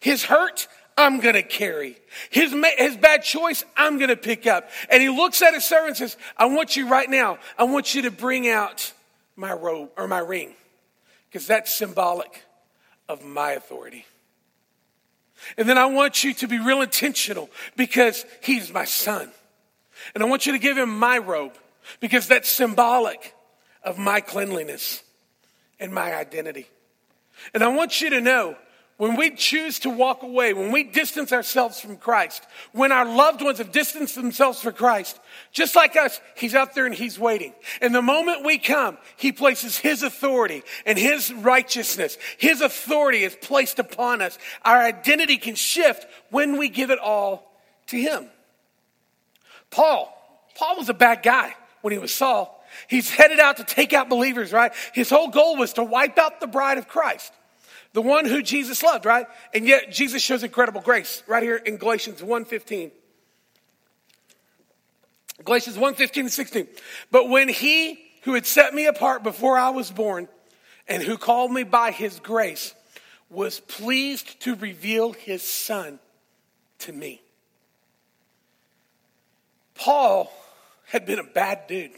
His 0.01 0.25
hurt, 0.25 0.67
I'm 0.97 1.21
going 1.21 1.35
to 1.35 1.43
carry. 1.43 1.97
His, 2.31 2.55
his 2.77 2.97
bad 2.97 3.23
choice, 3.23 3.65
I'm 3.77 3.97
going 3.97 4.11
to 4.11 4.17
pick 4.17 4.47
up. 4.47 4.69
And 4.91 5.03
he 5.03 5.09
looks 5.09 5.41
at 5.43 5.55
his 5.55 5.65
servant 5.65 5.89
and 5.89 5.97
says, 5.97 6.17
I 6.37 6.47
want 6.47 6.77
you 6.77 6.89
right 6.89 7.09
now, 7.09 7.39
I 7.59 7.65
want 7.65 7.95
you 7.95 8.03
to 8.03 8.11
bring 8.11 8.49
out 8.49 8.93
my 9.37 9.53
robe 9.53 9.91
or 9.97 10.07
my 10.07 10.19
ring, 10.19 10.55
because 11.29 11.47
that's 11.47 11.73
symbolic 11.73 12.45
of 13.09 13.25
my 13.25 13.53
authority. 13.53 14.05
And 15.57 15.69
then 15.69 15.79
I 15.79 15.87
want 15.87 16.23
you 16.23 16.35
to 16.35 16.49
be 16.49 16.59
real 16.59 16.83
intentional 16.83 17.51
because 17.77 18.27
he's 18.43 18.73
my 18.73 18.85
son. 18.85 19.31
And 20.15 20.23
I 20.23 20.27
want 20.27 20.47
you 20.47 20.53
to 20.53 20.59
give 20.59 20.77
him 20.77 20.99
my 20.99 21.19
robe 21.19 21.55
because 22.01 22.29
that's 22.29 22.49
symbolic 22.49 23.35
of 23.83 23.99
my 23.99 24.21
cleanliness 24.21 25.03
and 25.79 25.93
my 25.93 26.15
identity. 26.15 26.67
And 27.55 27.65
I 27.65 27.69
want 27.69 28.01
you 28.01 28.11
to 28.11 28.21
know 28.21 28.57
when 29.01 29.17
we 29.17 29.31
choose 29.31 29.79
to 29.79 29.89
walk 29.89 30.23
away, 30.23 30.53
when 30.53 30.73
we 30.73 30.85
distance 30.85 31.33
ourselves 31.33 31.81
from 31.81 31.97
Christ, 31.97 32.47
when 32.73 32.93
our 32.93 33.07
loved 33.07 33.41
ones 33.41 33.57
have 33.57 33.73
distanced 33.73 34.15
themselves 34.15 34.61
from 34.61 34.75
Christ, 34.75 35.19
just 35.53 35.75
like 35.75 35.97
us, 35.97 36.21
He's 36.35 36.55
out 36.55 36.75
there 36.75 36.85
and 36.85 36.95
He's 36.95 37.19
waiting. 37.19 37.55
And 37.81 37.95
the 37.95 38.03
moment 38.03 38.45
we 38.45 38.59
come, 38.59 38.99
He 39.17 39.33
places 39.33 39.79
His 39.79 40.03
authority 40.03 40.65
and 40.85 40.99
His 40.99 41.33
righteousness. 41.33 42.19
His 42.37 42.61
authority 42.61 43.23
is 43.23 43.35
placed 43.41 43.79
upon 43.79 44.21
us. 44.21 44.39
Our 44.67 44.77
identity 44.77 45.39
can 45.39 45.55
shift 45.55 46.07
when 46.29 46.59
we 46.59 46.69
give 46.69 46.91
it 46.91 46.99
all 46.99 47.51
to 47.87 47.97
Him. 47.97 48.29
Paul, 49.71 50.15
Paul 50.57 50.77
was 50.77 50.91
a 50.91 50.95
bad 50.95 51.23
guy 51.23 51.55
when 51.81 51.95
he 51.95 51.99
was 51.99 52.13
Saul. 52.13 52.63
He's 52.87 53.09
headed 53.09 53.41
out 53.41 53.57
to 53.57 53.65
take 53.65 53.95
out 53.95 54.11
believers, 54.11 54.53
right? 54.53 54.73
His 54.93 55.09
whole 55.09 55.29
goal 55.29 55.57
was 55.57 55.73
to 55.73 55.83
wipe 55.83 56.19
out 56.19 56.39
the 56.39 56.47
bride 56.47 56.77
of 56.77 56.87
Christ 56.87 57.33
the 57.93 58.03
one 58.03 58.25
who 58.25 58.43
Jesus 58.43 58.83
loved, 58.83 59.05
right? 59.05 59.27
And 59.53 59.67
yet 59.67 59.91
Jesus 59.91 60.23
shows 60.23 60.43
incredible 60.43 60.81
grace 60.81 61.23
right 61.27 61.43
here 61.43 61.57
in 61.57 61.77
Galatians 61.77 62.23
1:15. 62.23 62.93
Galatians 65.45 65.77
1:15 65.77 66.21
and 66.21 66.33
16. 66.33 66.69
But 67.11 67.29
when 67.29 67.49
he 67.49 68.05
who 68.23 68.35
had 68.35 68.47
set 68.47 68.75
me 68.75 68.87
apart 68.87 69.23
before 69.23 69.57
I 69.57 69.71
was 69.71 69.91
born 69.91 70.29
and 70.87 71.03
who 71.03 71.17
called 71.17 71.53
me 71.53 71.63
by 71.63 71.91
his 71.91 72.21
grace 72.21 72.75
was 73.29 73.61
pleased 73.61 74.41
to 74.41 74.55
reveal 74.57 75.13
his 75.13 75.43
son 75.43 75.99
to 76.81 76.93
me. 76.93 77.23
Paul 79.75 80.31
had 80.87 81.07
been 81.07 81.19
a 81.19 81.25
bad 81.25 81.67
dude. 81.67 81.93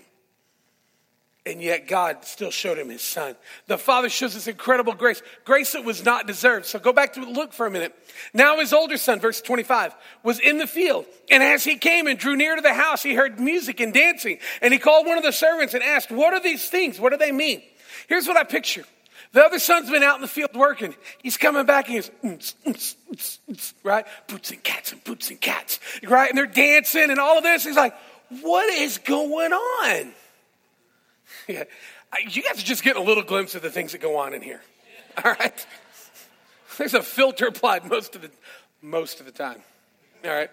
And 1.44 1.60
yet 1.60 1.88
God 1.88 2.24
still 2.24 2.52
showed 2.52 2.78
him 2.78 2.88
his 2.88 3.02
son. 3.02 3.34
The 3.66 3.76
Father 3.76 4.08
shows 4.08 4.34
this 4.34 4.46
incredible 4.46 4.92
grace, 4.92 5.20
grace 5.44 5.72
that 5.72 5.84
was 5.84 6.04
not 6.04 6.28
deserved. 6.28 6.66
So 6.66 6.78
go 6.78 6.92
back 6.92 7.14
to 7.14 7.20
look 7.20 7.52
for 7.52 7.66
a 7.66 7.70
minute. 7.70 7.92
Now 8.32 8.60
his 8.60 8.72
older 8.72 8.96
son, 8.96 9.18
verse 9.18 9.40
25, 9.40 9.92
was 10.22 10.38
in 10.38 10.58
the 10.58 10.68
field. 10.68 11.04
And 11.32 11.42
as 11.42 11.64
he 11.64 11.76
came 11.76 12.06
and 12.06 12.16
drew 12.16 12.36
near 12.36 12.54
to 12.54 12.62
the 12.62 12.72
house, 12.72 13.02
he 13.02 13.14
heard 13.14 13.40
music 13.40 13.80
and 13.80 13.92
dancing. 13.92 14.38
And 14.60 14.72
he 14.72 14.78
called 14.78 15.04
one 15.04 15.18
of 15.18 15.24
the 15.24 15.32
servants 15.32 15.74
and 15.74 15.82
asked, 15.82 16.12
What 16.12 16.32
are 16.32 16.40
these 16.40 16.70
things? 16.70 17.00
What 17.00 17.10
do 17.10 17.16
they 17.16 17.32
mean? 17.32 17.60
Here's 18.08 18.28
what 18.28 18.36
I 18.36 18.44
picture. 18.44 18.84
The 19.32 19.42
other 19.42 19.58
son's 19.58 19.90
been 19.90 20.02
out 20.04 20.16
in 20.16 20.20
the 20.20 20.28
field 20.28 20.54
working. 20.54 20.94
He's 21.22 21.38
coming 21.38 21.66
back 21.66 21.88
and 21.88 22.04
he's, 22.22 22.96
right? 23.82 24.06
Boots 24.28 24.50
and 24.50 24.62
cats 24.62 24.92
and 24.92 25.02
boots 25.02 25.30
and 25.30 25.40
cats, 25.40 25.80
right? 26.04 26.28
And 26.28 26.38
they're 26.38 26.46
dancing 26.46 27.10
and 27.10 27.18
all 27.18 27.38
of 27.38 27.42
this. 27.42 27.64
He's 27.64 27.74
like, 27.74 27.94
What 28.42 28.72
is 28.72 28.98
going 28.98 29.52
on? 29.52 30.12
Yeah. 31.48 31.64
You 32.28 32.42
guys 32.42 32.58
are 32.58 32.66
just 32.66 32.84
getting 32.84 33.02
a 33.02 33.04
little 33.04 33.22
glimpse 33.22 33.54
of 33.54 33.62
the 33.62 33.70
things 33.70 33.92
that 33.92 34.02
go 34.02 34.18
on 34.18 34.34
in 34.34 34.42
here. 34.42 34.60
All 35.24 35.32
right? 35.32 35.66
There's 36.78 36.94
a 36.94 37.02
filter 37.02 37.46
applied 37.46 37.86
most 37.86 38.14
of 38.14 38.22
the 38.22 38.30
most 38.82 39.20
of 39.20 39.26
the 39.26 39.32
time. 39.32 39.62
All 40.24 40.30
right? 40.30 40.50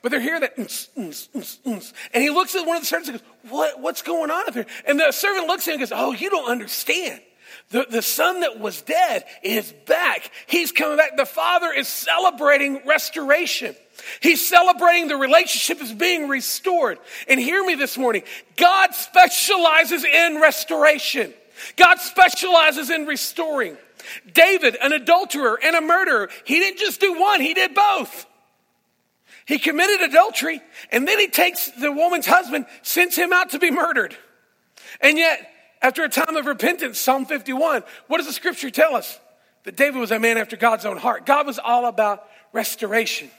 But 0.00 0.12
they're 0.12 0.20
hearing 0.20 0.42
that, 0.42 0.56
and 0.56 2.22
he 2.22 2.30
looks 2.30 2.54
at 2.54 2.66
one 2.66 2.76
of 2.76 2.82
the 2.82 2.86
servants 2.86 3.08
and 3.10 3.18
goes, 3.18 3.28
what, 3.50 3.80
What's 3.80 4.02
going 4.02 4.30
on 4.30 4.48
up 4.48 4.54
here? 4.54 4.66
And 4.86 4.98
the 4.98 5.10
servant 5.10 5.48
looks 5.48 5.66
at 5.66 5.74
him 5.74 5.80
and 5.80 5.90
goes, 5.90 5.98
Oh, 5.98 6.12
you 6.12 6.30
don't 6.30 6.48
understand. 6.50 7.20
The, 7.70 7.86
the 7.90 8.02
son 8.02 8.40
that 8.40 8.58
was 8.58 8.82
dead 8.82 9.24
is 9.42 9.72
back. 9.86 10.30
He's 10.46 10.72
coming 10.72 10.96
back. 10.96 11.16
The 11.16 11.26
father 11.26 11.72
is 11.72 11.88
celebrating 11.88 12.80
restoration. 12.86 13.74
He's 14.20 14.46
celebrating 14.46 15.08
the 15.08 15.16
relationship 15.16 15.82
is 15.82 15.92
being 15.92 16.28
restored. 16.28 16.98
And 17.28 17.38
hear 17.40 17.64
me 17.64 17.74
this 17.74 17.98
morning 17.98 18.22
God 18.56 18.94
specializes 18.94 20.04
in 20.04 20.40
restoration, 20.40 21.32
God 21.76 21.98
specializes 21.98 22.90
in 22.90 23.06
restoring. 23.06 23.76
David, 24.32 24.76
an 24.80 24.92
adulterer 24.92 25.58
and 25.62 25.76
a 25.76 25.80
murderer, 25.80 26.30
he 26.44 26.60
didn't 26.60 26.78
just 26.78 27.00
do 27.00 27.18
one, 27.18 27.40
he 27.40 27.52
did 27.52 27.74
both. 27.74 28.26
He 29.44 29.58
committed 29.58 30.08
adultery, 30.08 30.60
and 30.92 31.08
then 31.08 31.18
he 31.18 31.28
takes 31.28 31.70
the 31.70 31.90
woman's 31.90 32.26
husband, 32.26 32.66
sends 32.82 33.16
him 33.16 33.32
out 33.32 33.50
to 33.50 33.58
be 33.58 33.70
murdered. 33.70 34.16
And 35.00 35.16
yet, 35.16 35.50
after 35.80 36.04
a 36.04 36.08
time 36.08 36.36
of 36.36 36.46
repentance, 36.46 36.98
Psalm 36.98 37.26
51, 37.26 37.82
what 38.08 38.18
does 38.18 38.26
the 38.26 38.32
scripture 38.32 38.70
tell 38.70 38.96
us? 38.96 39.18
That 39.64 39.76
David 39.76 39.98
was 39.98 40.10
a 40.10 40.18
man 40.18 40.38
after 40.38 40.56
God's 40.56 40.86
own 40.86 40.96
heart. 40.96 41.26
God 41.26 41.46
was 41.46 41.58
all 41.58 41.86
about 41.86 42.26
restoration. 42.52 43.30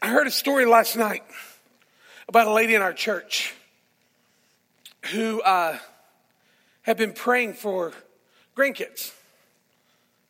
I 0.00 0.08
heard 0.08 0.26
a 0.26 0.32
story 0.32 0.66
last 0.66 0.96
night 0.96 1.22
about 2.28 2.48
a 2.48 2.52
lady 2.52 2.74
in 2.74 2.82
our 2.82 2.92
church 2.92 3.54
who 5.12 5.40
uh, 5.42 5.78
had 6.82 6.96
been 6.96 7.12
praying 7.12 7.54
for 7.54 7.92
grandkids. 8.56 9.12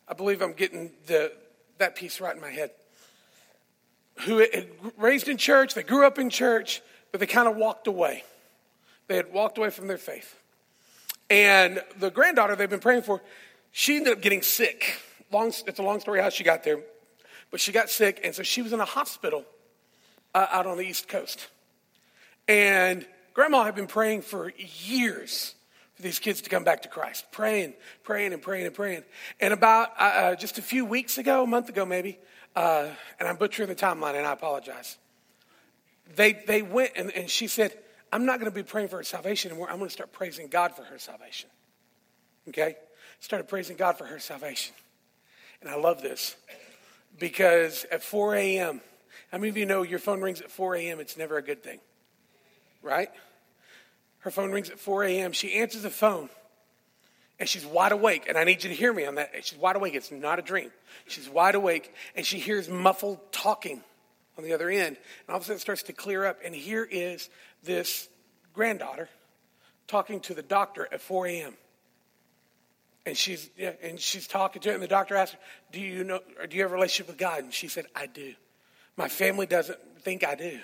I 0.07 0.13
believe 0.13 0.41
I'm 0.41 0.53
getting 0.53 0.91
the, 1.07 1.31
that 1.77 1.95
piece 1.95 2.21
right 2.21 2.35
in 2.35 2.41
my 2.41 2.49
head. 2.49 2.71
Who 4.21 4.37
had 4.37 4.67
raised 4.97 5.27
in 5.27 5.37
church, 5.37 5.73
they 5.73 5.83
grew 5.83 6.05
up 6.05 6.19
in 6.19 6.29
church, 6.29 6.81
but 7.11 7.19
they 7.19 7.25
kind 7.25 7.47
of 7.47 7.55
walked 7.55 7.87
away. 7.87 8.23
They 9.07 9.15
had 9.15 9.33
walked 9.33 9.57
away 9.57 9.69
from 9.69 9.87
their 9.87 9.97
faith. 9.97 10.39
And 11.29 11.81
the 11.99 12.11
granddaughter 12.11 12.55
they've 12.55 12.69
been 12.69 12.79
praying 12.79 13.03
for, 13.03 13.21
she 13.71 13.97
ended 13.97 14.13
up 14.13 14.21
getting 14.21 14.41
sick. 14.41 14.99
Long, 15.31 15.51
it's 15.67 15.79
a 15.79 15.83
long 15.83 15.99
story 15.99 16.21
how 16.21 16.29
she 16.29 16.43
got 16.43 16.63
there, 16.63 16.79
but 17.49 17.59
she 17.59 17.71
got 17.71 17.89
sick, 17.89 18.21
and 18.23 18.35
so 18.35 18.43
she 18.43 18.61
was 18.61 18.71
in 18.71 18.79
a 18.79 18.85
hospital 18.85 19.45
uh, 20.35 20.47
out 20.51 20.67
on 20.67 20.77
the 20.77 20.83
East 20.83 21.07
Coast. 21.07 21.47
And 22.47 23.05
grandma 23.33 23.63
had 23.63 23.75
been 23.75 23.87
praying 23.87 24.21
for 24.21 24.51
years 24.57 25.55
for 25.95 26.01
these 26.01 26.19
kids 26.19 26.41
to 26.41 26.49
come 26.49 26.63
back 26.63 26.83
to 26.83 26.89
Christ, 26.89 27.25
praying, 27.31 27.73
praying, 28.03 28.33
and 28.33 28.41
praying 28.41 28.65
and 28.65 28.75
praying. 28.75 29.03
And 29.39 29.53
about 29.53 29.89
uh, 29.99 30.03
uh, 30.03 30.35
just 30.35 30.57
a 30.57 30.61
few 30.61 30.85
weeks 30.85 31.17
ago, 31.17 31.43
a 31.43 31.47
month 31.47 31.69
ago 31.69 31.85
maybe, 31.85 32.19
uh, 32.55 32.89
and 33.19 33.27
I'm 33.27 33.37
butchering 33.37 33.69
the 33.69 33.75
timeline, 33.75 34.15
and 34.15 34.25
I 34.25 34.33
apologize. 34.33 34.97
They 36.15 36.33
they 36.33 36.61
went 36.61 36.91
and, 36.95 37.11
and 37.11 37.29
she 37.29 37.47
said, 37.47 37.75
"I'm 38.13 38.25
not 38.25 38.39
going 38.39 38.51
to 38.51 38.55
be 38.55 38.63
praying 38.63 38.89
for 38.89 38.97
her 38.97 39.03
salvation 39.03 39.51
anymore. 39.51 39.69
I'm 39.69 39.77
going 39.77 39.89
to 39.89 39.93
start 39.93 40.11
praising 40.11 40.47
God 40.47 40.75
for 40.75 40.83
her 40.83 40.99
salvation." 40.99 41.49
Okay, 42.49 42.75
started 43.19 43.47
praising 43.47 43.77
God 43.77 43.97
for 43.97 44.05
her 44.05 44.19
salvation, 44.19 44.75
and 45.61 45.69
I 45.69 45.75
love 45.75 46.01
this 46.01 46.35
because 47.19 47.85
at 47.91 48.03
4 48.03 48.35
a.m. 48.35 48.81
How 49.31 49.37
many 49.37 49.49
of 49.49 49.57
you 49.57 49.65
know 49.65 49.81
your 49.81 49.99
phone 49.99 50.21
rings 50.21 50.41
at 50.41 50.51
4 50.51 50.75
a.m.? 50.75 50.99
It's 50.99 51.17
never 51.17 51.37
a 51.37 51.41
good 51.41 51.63
thing, 51.63 51.79
right? 52.81 53.09
Her 54.19 54.31
phone 54.31 54.51
rings 54.51 54.69
at 54.69 54.79
4 54.79 55.03
a.m. 55.03 55.31
She 55.33 55.55
answers 55.55 55.81
the 55.81 55.89
phone 55.89 56.29
and 57.39 57.49
she's 57.49 57.65
wide 57.65 57.91
awake. 57.91 58.25
And 58.27 58.37
I 58.37 58.45
need 58.45 58.63
you 58.63 58.69
to 58.69 58.75
hear 58.75 58.93
me 58.93 59.05
on 59.05 59.15
that. 59.15 59.31
She's 59.41 59.59
wide 59.59 59.75
awake. 59.75 59.95
It's 59.95 60.11
not 60.11 60.39
a 60.39 60.41
dream. 60.41 60.71
She's 61.07 61.29
wide 61.29 61.55
awake 61.55 61.93
and 62.15 62.25
she 62.25 62.39
hears 62.39 62.69
muffled 62.69 63.19
talking 63.31 63.81
on 64.37 64.43
the 64.43 64.53
other 64.53 64.69
end. 64.69 64.97
And 64.97 65.29
all 65.29 65.37
of 65.37 65.41
a 65.41 65.45
sudden 65.45 65.57
it 65.57 65.61
starts 65.61 65.83
to 65.83 65.93
clear 65.93 66.25
up. 66.25 66.39
And 66.43 66.53
here 66.55 66.87
is 66.89 67.29
this 67.63 68.09
granddaughter 68.53 69.09
talking 69.87 70.19
to 70.21 70.33
the 70.33 70.41
doctor 70.41 70.87
at 70.91 71.01
4 71.01 71.27
a.m. 71.27 71.53
And 73.05 73.17
she's, 73.17 73.49
yeah, 73.57 73.73
and 73.81 73.99
she's 73.99 74.27
talking 74.27 74.61
to 74.61 74.69
her, 74.69 74.73
and 74.73 74.81
the 74.81 74.87
doctor 74.87 75.15
asks 75.15 75.33
her, 75.33 75.39
Do 75.73 75.81
you 75.81 76.03
know, 76.05 76.21
do 76.49 76.55
you 76.55 76.63
have 76.63 76.71
a 76.71 76.75
relationship 76.75 77.07
with 77.07 77.17
God? 77.17 77.43
And 77.43 77.53
she 77.53 77.67
said, 77.67 77.85
I 77.93 78.05
do. 78.05 78.33
My 78.95 79.09
family 79.09 79.45
doesn't 79.45 79.79
think 80.03 80.23
I 80.23 80.35
do 80.35 80.59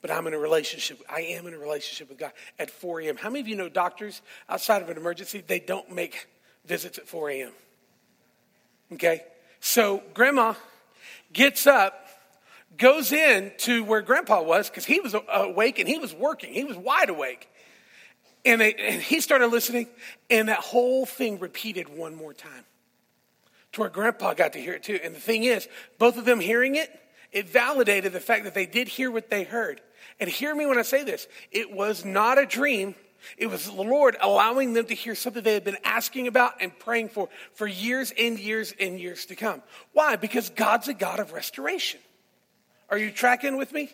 but 0.00 0.10
I'm 0.10 0.26
in 0.26 0.34
a 0.34 0.38
relationship. 0.38 1.00
I 1.08 1.22
am 1.22 1.46
in 1.46 1.54
a 1.54 1.58
relationship 1.58 2.08
with 2.08 2.18
God 2.18 2.32
at 2.58 2.70
4 2.70 3.00
a.m. 3.02 3.16
How 3.16 3.30
many 3.30 3.40
of 3.40 3.48
you 3.48 3.56
know 3.56 3.68
doctors 3.68 4.22
outside 4.48 4.82
of 4.82 4.88
an 4.90 4.96
emergency, 4.96 5.42
they 5.46 5.58
don't 5.58 5.90
make 5.92 6.28
visits 6.64 6.98
at 6.98 7.08
4 7.08 7.30
a.m.? 7.30 7.52
Okay? 8.92 9.22
So 9.60 10.02
grandma 10.14 10.54
gets 11.32 11.66
up, 11.66 12.07
goes 12.78 13.12
in 13.12 13.52
to 13.58 13.84
where 13.84 14.00
grandpa 14.00 14.42
was 14.42 14.70
because 14.70 14.84
he 14.84 15.00
was 15.00 15.14
awake 15.28 15.78
and 15.78 15.88
he 15.88 15.98
was 15.98 16.14
working. 16.14 16.52
He 16.54 16.64
was 16.64 16.76
wide 16.76 17.10
awake. 17.10 17.48
And, 18.44 18.60
they, 18.60 18.72
and 18.74 19.02
he 19.02 19.20
started 19.20 19.48
listening, 19.48 19.88
and 20.30 20.48
that 20.48 20.60
whole 20.60 21.04
thing 21.04 21.38
repeated 21.40 21.88
one 21.88 22.14
more 22.14 22.32
time 22.32 22.64
to 23.72 23.80
where 23.80 23.90
grandpa 23.90 24.32
got 24.34 24.52
to 24.54 24.60
hear 24.60 24.74
it 24.74 24.84
too. 24.84 24.98
And 25.02 25.14
the 25.14 25.20
thing 25.20 25.44
is, 25.44 25.68
both 25.98 26.16
of 26.16 26.24
them 26.24 26.40
hearing 26.40 26.76
it, 26.76 26.88
it 27.32 27.48
validated 27.48 28.12
the 28.12 28.20
fact 28.20 28.44
that 28.44 28.54
they 28.54 28.64
did 28.64 28.88
hear 28.88 29.10
what 29.10 29.28
they 29.28 29.42
heard. 29.42 29.80
And 30.20 30.30
hear 30.30 30.54
me 30.54 30.66
when 30.66 30.78
I 30.78 30.82
say 30.82 31.04
this 31.04 31.26
it 31.50 31.72
was 31.72 32.04
not 32.04 32.38
a 32.38 32.46
dream. 32.46 32.94
It 33.36 33.48
was 33.48 33.66
the 33.66 33.72
Lord 33.72 34.16
allowing 34.20 34.74
them 34.74 34.86
to 34.86 34.94
hear 34.94 35.16
something 35.16 35.42
they 35.42 35.54
had 35.54 35.64
been 35.64 35.76
asking 35.84 36.28
about 36.28 36.54
and 36.60 36.76
praying 36.78 37.08
for 37.08 37.28
for 37.54 37.66
years 37.66 38.12
and 38.16 38.38
years 38.38 38.72
and 38.78 38.98
years 38.98 39.26
to 39.26 39.34
come. 39.34 39.60
Why? 39.92 40.14
Because 40.14 40.50
God's 40.50 40.86
a 40.86 40.94
God 40.94 41.18
of 41.18 41.32
restoration. 41.32 42.00
Are 42.90 42.98
you 42.98 43.10
tracking 43.10 43.56
with 43.56 43.72
me? 43.72 43.90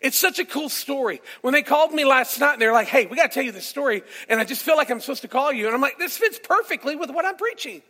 It's 0.00 0.16
such 0.16 0.38
a 0.38 0.44
cool 0.44 0.68
story. 0.68 1.20
When 1.42 1.52
they 1.52 1.62
called 1.62 1.92
me 1.92 2.04
last 2.04 2.40
night, 2.40 2.54
and 2.54 2.62
they're 2.62 2.72
like, 2.72 2.88
hey, 2.88 3.06
we 3.06 3.16
got 3.16 3.30
to 3.30 3.34
tell 3.34 3.44
you 3.44 3.52
this 3.52 3.66
story. 3.66 4.02
And 4.28 4.40
I 4.40 4.44
just 4.44 4.62
feel 4.62 4.76
like 4.76 4.90
I'm 4.90 5.00
supposed 5.00 5.22
to 5.22 5.28
call 5.28 5.52
you. 5.52 5.66
And 5.66 5.74
I'm 5.74 5.80
like, 5.80 5.98
this 5.98 6.16
fits 6.16 6.40
perfectly 6.42 6.96
with 6.96 7.10
what 7.10 7.24
I'm 7.24 7.36
preaching. 7.36 7.82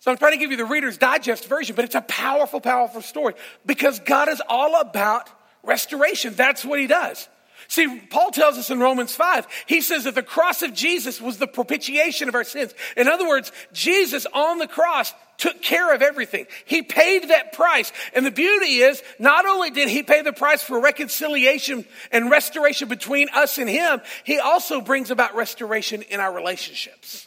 So 0.00 0.10
I'm 0.10 0.16
trying 0.16 0.32
to 0.32 0.38
give 0.38 0.50
you 0.50 0.56
the 0.56 0.64
Reader's 0.64 0.98
Digest 0.98 1.48
version, 1.48 1.76
but 1.76 1.84
it's 1.84 1.94
a 1.94 2.00
powerful, 2.00 2.60
powerful 2.60 3.02
story 3.02 3.34
because 3.64 4.00
God 4.00 4.28
is 4.28 4.42
all 4.48 4.80
about 4.80 5.30
restoration. 5.62 6.34
That's 6.34 6.64
what 6.64 6.80
he 6.80 6.88
does. 6.88 7.28
See, 7.68 8.00
Paul 8.10 8.32
tells 8.32 8.58
us 8.58 8.70
in 8.70 8.80
Romans 8.80 9.14
5, 9.14 9.46
he 9.66 9.80
says 9.80 10.04
that 10.04 10.16
the 10.16 10.22
cross 10.22 10.62
of 10.62 10.74
Jesus 10.74 11.20
was 11.20 11.38
the 11.38 11.46
propitiation 11.46 12.28
of 12.28 12.34
our 12.34 12.42
sins. 12.42 12.74
In 12.96 13.06
other 13.06 13.28
words, 13.28 13.52
Jesus 13.72 14.26
on 14.32 14.58
the 14.58 14.66
cross 14.66 15.14
took 15.42 15.60
care 15.60 15.92
of 15.92 16.02
everything. 16.02 16.46
He 16.64 16.82
paid 16.82 17.30
that 17.30 17.52
price. 17.52 17.92
And 18.14 18.24
the 18.24 18.30
beauty 18.30 18.76
is, 18.76 19.02
not 19.18 19.44
only 19.44 19.70
did 19.70 19.88
he 19.88 20.04
pay 20.04 20.22
the 20.22 20.32
price 20.32 20.62
for 20.62 20.80
reconciliation 20.80 21.84
and 22.12 22.30
restoration 22.30 22.88
between 22.88 23.28
us 23.34 23.58
and 23.58 23.68
him, 23.68 24.00
he 24.22 24.38
also 24.38 24.80
brings 24.80 25.10
about 25.10 25.34
restoration 25.34 26.02
in 26.02 26.20
our 26.20 26.32
relationships. 26.32 27.26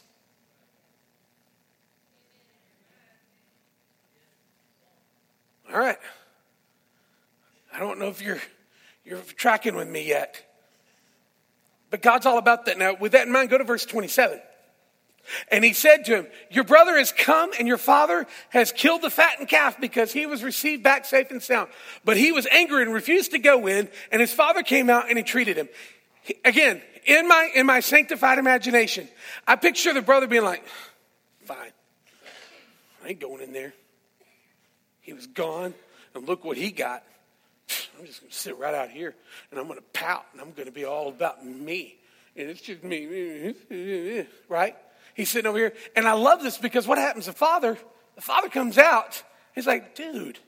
All 5.70 5.78
right. 5.78 5.98
I 7.74 7.78
don't 7.78 7.98
know 7.98 8.08
if 8.08 8.22
you're, 8.22 8.40
you're 9.04 9.20
tracking 9.36 9.76
with 9.76 9.88
me 9.88 10.08
yet. 10.08 10.42
But 11.90 12.00
God's 12.00 12.24
all 12.24 12.38
about 12.38 12.64
that. 12.64 12.78
Now, 12.78 12.94
with 12.98 13.12
that 13.12 13.26
in 13.26 13.32
mind, 13.32 13.50
go 13.50 13.58
to 13.58 13.64
verse 13.64 13.84
27. 13.84 14.40
And 15.50 15.64
he 15.64 15.72
said 15.72 16.04
to 16.06 16.16
him, 16.16 16.26
Your 16.50 16.64
brother 16.64 16.96
has 16.96 17.12
come, 17.12 17.50
and 17.58 17.66
your 17.66 17.78
father 17.78 18.26
has 18.50 18.72
killed 18.72 19.02
the 19.02 19.10
fattened 19.10 19.48
calf 19.48 19.80
because 19.80 20.12
he 20.12 20.26
was 20.26 20.42
received 20.42 20.82
back 20.82 21.04
safe 21.04 21.30
and 21.30 21.42
sound. 21.42 21.68
But 22.04 22.16
he 22.16 22.32
was 22.32 22.46
angry 22.46 22.82
and 22.82 22.92
refused 22.92 23.32
to 23.32 23.38
go 23.38 23.66
in, 23.66 23.88
and 24.10 24.20
his 24.20 24.32
father 24.32 24.62
came 24.62 24.90
out 24.90 25.08
and 25.08 25.18
entreated 25.18 25.56
him. 25.56 25.68
He, 26.22 26.36
again, 26.44 26.82
in 27.04 27.28
my, 27.28 27.50
in 27.54 27.66
my 27.66 27.80
sanctified 27.80 28.38
imagination, 28.38 29.08
I 29.46 29.56
picture 29.56 29.92
the 29.92 30.02
brother 30.02 30.26
being 30.26 30.44
like, 30.44 30.64
Fine, 31.44 31.72
I 33.04 33.08
ain't 33.08 33.20
going 33.20 33.42
in 33.42 33.52
there. 33.52 33.72
He 35.00 35.12
was 35.12 35.26
gone, 35.26 35.74
and 36.14 36.26
look 36.26 36.44
what 36.44 36.56
he 36.56 36.70
got. 36.72 37.04
I'm 37.98 38.06
just 38.06 38.20
going 38.20 38.30
to 38.30 38.36
sit 38.36 38.58
right 38.58 38.74
out 38.74 38.90
here 38.90 39.14
and 39.50 39.58
I'm 39.58 39.66
going 39.66 39.78
to 39.78 39.84
pout 39.92 40.26
and 40.32 40.40
I'm 40.40 40.52
going 40.52 40.66
to 40.66 40.72
be 40.72 40.84
all 40.84 41.08
about 41.08 41.44
me. 41.44 41.96
And 42.36 42.50
it's 42.50 42.60
just 42.60 42.84
me, 42.84 43.54
right? 44.48 44.76
He's 45.16 45.30
sitting 45.30 45.48
over 45.48 45.56
here. 45.56 45.72
And 45.96 46.06
I 46.06 46.12
love 46.12 46.42
this 46.42 46.58
because 46.58 46.86
what 46.86 46.98
happens? 46.98 47.24
The 47.24 47.32
father, 47.32 47.78
the 48.16 48.20
father 48.20 48.50
comes 48.50 48.76
out. 48.76 49.22
He's 49.54 49.66
like, 49.66 49.94
dude, 49.94 50.38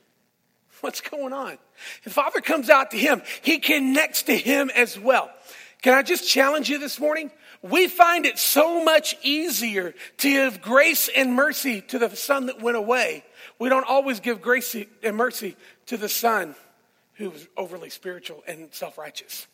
what's 0.81 1.01
going 1.01 1.33
on? 1.33 1.57
The 2.03 2.11
father 2.11 2.39
comes 2.39 2.69
out 2.69 2.91
to 2.91 2.97
him. 2.97 3.23
He 3.41 3.57
connects 3.57 4.23
to 4.23 4.37
him 4.37 4.69
as 4.75 4.97
well. 4.97 5.31
Can 5.81 5.95
I 5.95 6.03
just 6.03 6.29
challenge 6.29 6.69
you 6.69 6.77
this 6.77 6.99
morning? 6.99 7.31
We 7.63 7.87
find 7.87 8.27
it 8.27 8.37
so 8.37 8.83
much 8.83 9.15
easier 9.23 9.95
to 10.17 10.29
give 10.29 10.61
grace 10.61 11.09
and 11.15 11.33
mercy 11.33 11.81
to 11.81 11.97
the 11.97 12.15
son 12.15 12.45
that 12.45 12.61
went 12.61 12.77
away. 12.77 13.23
We 13.57 13.69
don't 13.69 13.87
always 13.87 14.19
give 14.19 14.39
grace 14.39 14.75
and 15.01 15.17
mercy 15.17 15.57
to 15.87 15.97
the 15.97 16.09
son 16.09 16.53
who 17.15 17.31
was 17.31 17.47
overly 17.57 17.89
spiritual 17.89 18.43
and 18.47 18.69
self 18.71 18.99
righteous. 18.99 19.47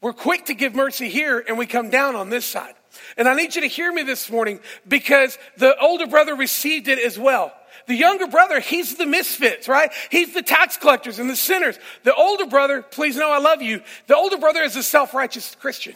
We're 0.00 0.12
quick 0.12 0.46
to 0.46 0.54
give 0.54 0.74
mercy 0.74 1.08
here 1.08 1.44
and 1.46 1.58
we 1.58 1.66
come 1.66 1.90
down 1.90 2.14
on 2.14 2.30
this 2.30 2.44
side. 2.44 2.74
And 3.16 3.28
I 3.28 3.34
need 3.34 3.54
you 3.54 3.62
to 3.62 3.66
hear 3.66 3.92
me 3.92 4.02
this 4.02 4.30
morning 4.30 4.60
because 4.86 5.38
the 5.56 5.78
older 5.78 6.06
brother 6.06 6.34
received 6.34 6.88
it 6.88 6.98
as 6.98 7.18
well. 7.18 7.52
The 7.86 7.94
younger 7.94 8.26
brother, 8.26 8.60
he's 8.60 8.96
the 8.96 9.06
misfits, 9.06 9.68
right? 9.68 9.90
He's 10.10 10.34
the 10.34 10.42
tax 10.42 10.76
collectors 10.76 11.18
and 11.18 11.28
the 11.28 11.36
sinners. 11.36 11.78
The 12.04 12.14
older 12.14 12.46
brother, 12.46 12.82
please 12.82 13.16
know 13.16 13.30
I 13.30 13.38
love 13.38 13.62
you. 13.62 13.82
The 14.06 14.16
older 14.16 14.36
brother 14.36 14.62
is 14.62 14.76
a 14.76 14.82
self 14.82 15.14
righteous 15.14 15.54
Christian. 15.54 15.94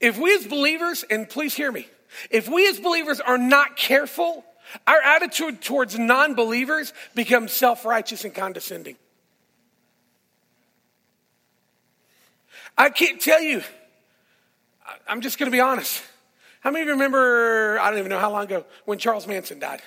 If 0.00 0.18
we 0.18 0.34
as 0.34 0.46
believers, 0.46 1.04
and 1.10 1.28
please 1.28 1.54
hear 1.54 1.70
me, 1.70 1.88
if 2.30 2.48
we 2.48 2.68
as 2.68 2.78
believers 2.78 3.20
are 3.20 3.38
not 3.38 3.76
careful, 3.76 4.44
our 4.86 5.00
attitude 5.00 5.60
towards 5.60 5.98
non 5.98 6.34
believers 6.34 6.92
becomes 7.14 7.52
self 7.52 7.84
righteous 7.84 8.24
and 8.24 8.34
condescending. 8.34 8.96
I 12.78 12.90
can't 12.90 13.20
tell 13.20 13.42
you, 13.42 13.62
I'm 15.08 15.20
just 15.20 15.36
going 15.36 15.50
to 15.50 15.54
be 15.54 15.60
honest. 15.60 16.00
How 16.60 16.70
many 16.70 16.82
of 16.82 16.86
you 16.86 16.92
remember, 16.92 17.76
I 17.80 17.90
don't 17.90 17.98
even 17.98 18.08
know 18.08 18.20
how 18.20 18.30
long 18.30 18.44
ago, 18.44 18.64
when 18.84 18.98
Charles 18.98 19.26
Manson 19.26 19.58
died? 19.58 19.82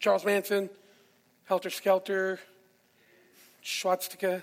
Charles 0.00 0.24
Manson, 0.24 0.70
Helter 1.44 1.68
Skelter, 1.68 2.40
Schwarzkopf, 3.62 4.42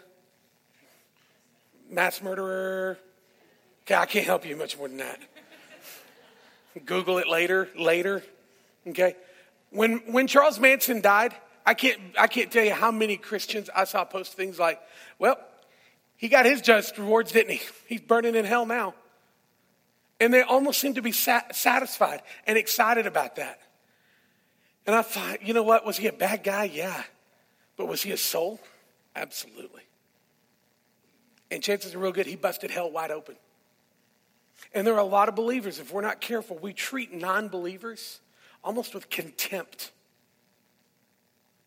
mass 1.90 2.22
murderer. 2.22 3.00
Okay, 3.86 3.96
I 3.96 4.06
can't 4.06 4.26
help 4.26 4.46
you 4.46 4.56
much 4.56 4.78
more 4.78 4.88
than 4.88 4.98
that. 4.98 5.20
Google 6.86 7.18
it 7.18 7.28
later, 7.28 7.68
later. 7.76 8.24
Okay? 8.88 9.16
When, 9.72 9.98
when 10.12 10.28
Charles 10.28 10.60
Manson 10.60 11.02
died, 11.02 11.34
I 11.66 11.74
can't, 11.74 12.00
I 12.20 12.28
can't 12.28 12.52
tell 12.52 12.64
you 12.64 12.74
how 12.74 12.92
many 12.92 13.18
Christians 13.18 13.72
I 13.76 13.86
saw 13.86 14.06
post 14.06 14.34
things 14.34 14.60
like, 14.60 14.80
well, 15.18 15.40
he 16.24 16.30
got 16.30 16.46
his 16.46 16.62
just 16.62 16.98
rewards, 16.98 17.34
didn't 17.34 17.52
he? 17.52 17.62
He's 17.86 18.00
burning 18.00 18.34
in 18.34 18.46
hell 18.46 18.66
now. 18.66 18.94
And 20.22 20.34
they 20.34 20.42
almost 20.42 20.80
seem 20.80 20.94
to 20.94 21.02
be 21.02 21.12
sat- 21.12 21.54
satisfied 21.54 22.22
and 22.48 22.58
excited 22.58 23.08
about 23.08 23.36
that. 23.36 23.60
And 24.86 24.96
I 24.96 25.02
thought, 25.02 25.46
you 25.46 25.54
know 25.54 25.64
what? 25.64 25.86
Was 25.86 25.98
he 25.98 26.08
a 26.08 26.14
bad 26.14 26.46
guy? 26.46 26.64
Yeah. 26.64 27.04
But 27.76 27.88
was 27.88 28.02
he 28.02 28.14
a 28.14 28.18
soul? 28.18 28.62
Absolutely. 29.14 29.82
And 31.52 31.62
chances 31.62 31.94
are 31.94 32.00
real 32.00 32.14
good 32.14 32.26
he 32.26 32.38
busted 32.38 32.72
hell 32.72 32.90
wide 32.90 33.12
open. 33.12 33.36
And 34.74 34.88
there 34.88 34.94
are 34.94 35.00
a 35.00 35.04
lot 35.04 35.28
of 35.28 35.36
believers, 35.36 35.78
if 35.78 35.92
we're 35.92 36.04
not 36.04 36.22
careful, 36.22 36.58
we 36.58 36.72
treat 36.72 37.14
non 37.14 37.50
believers 37.50 38.22
almost 38.64 38.94
with 38.94 39.10
contempt. 39.10 39.92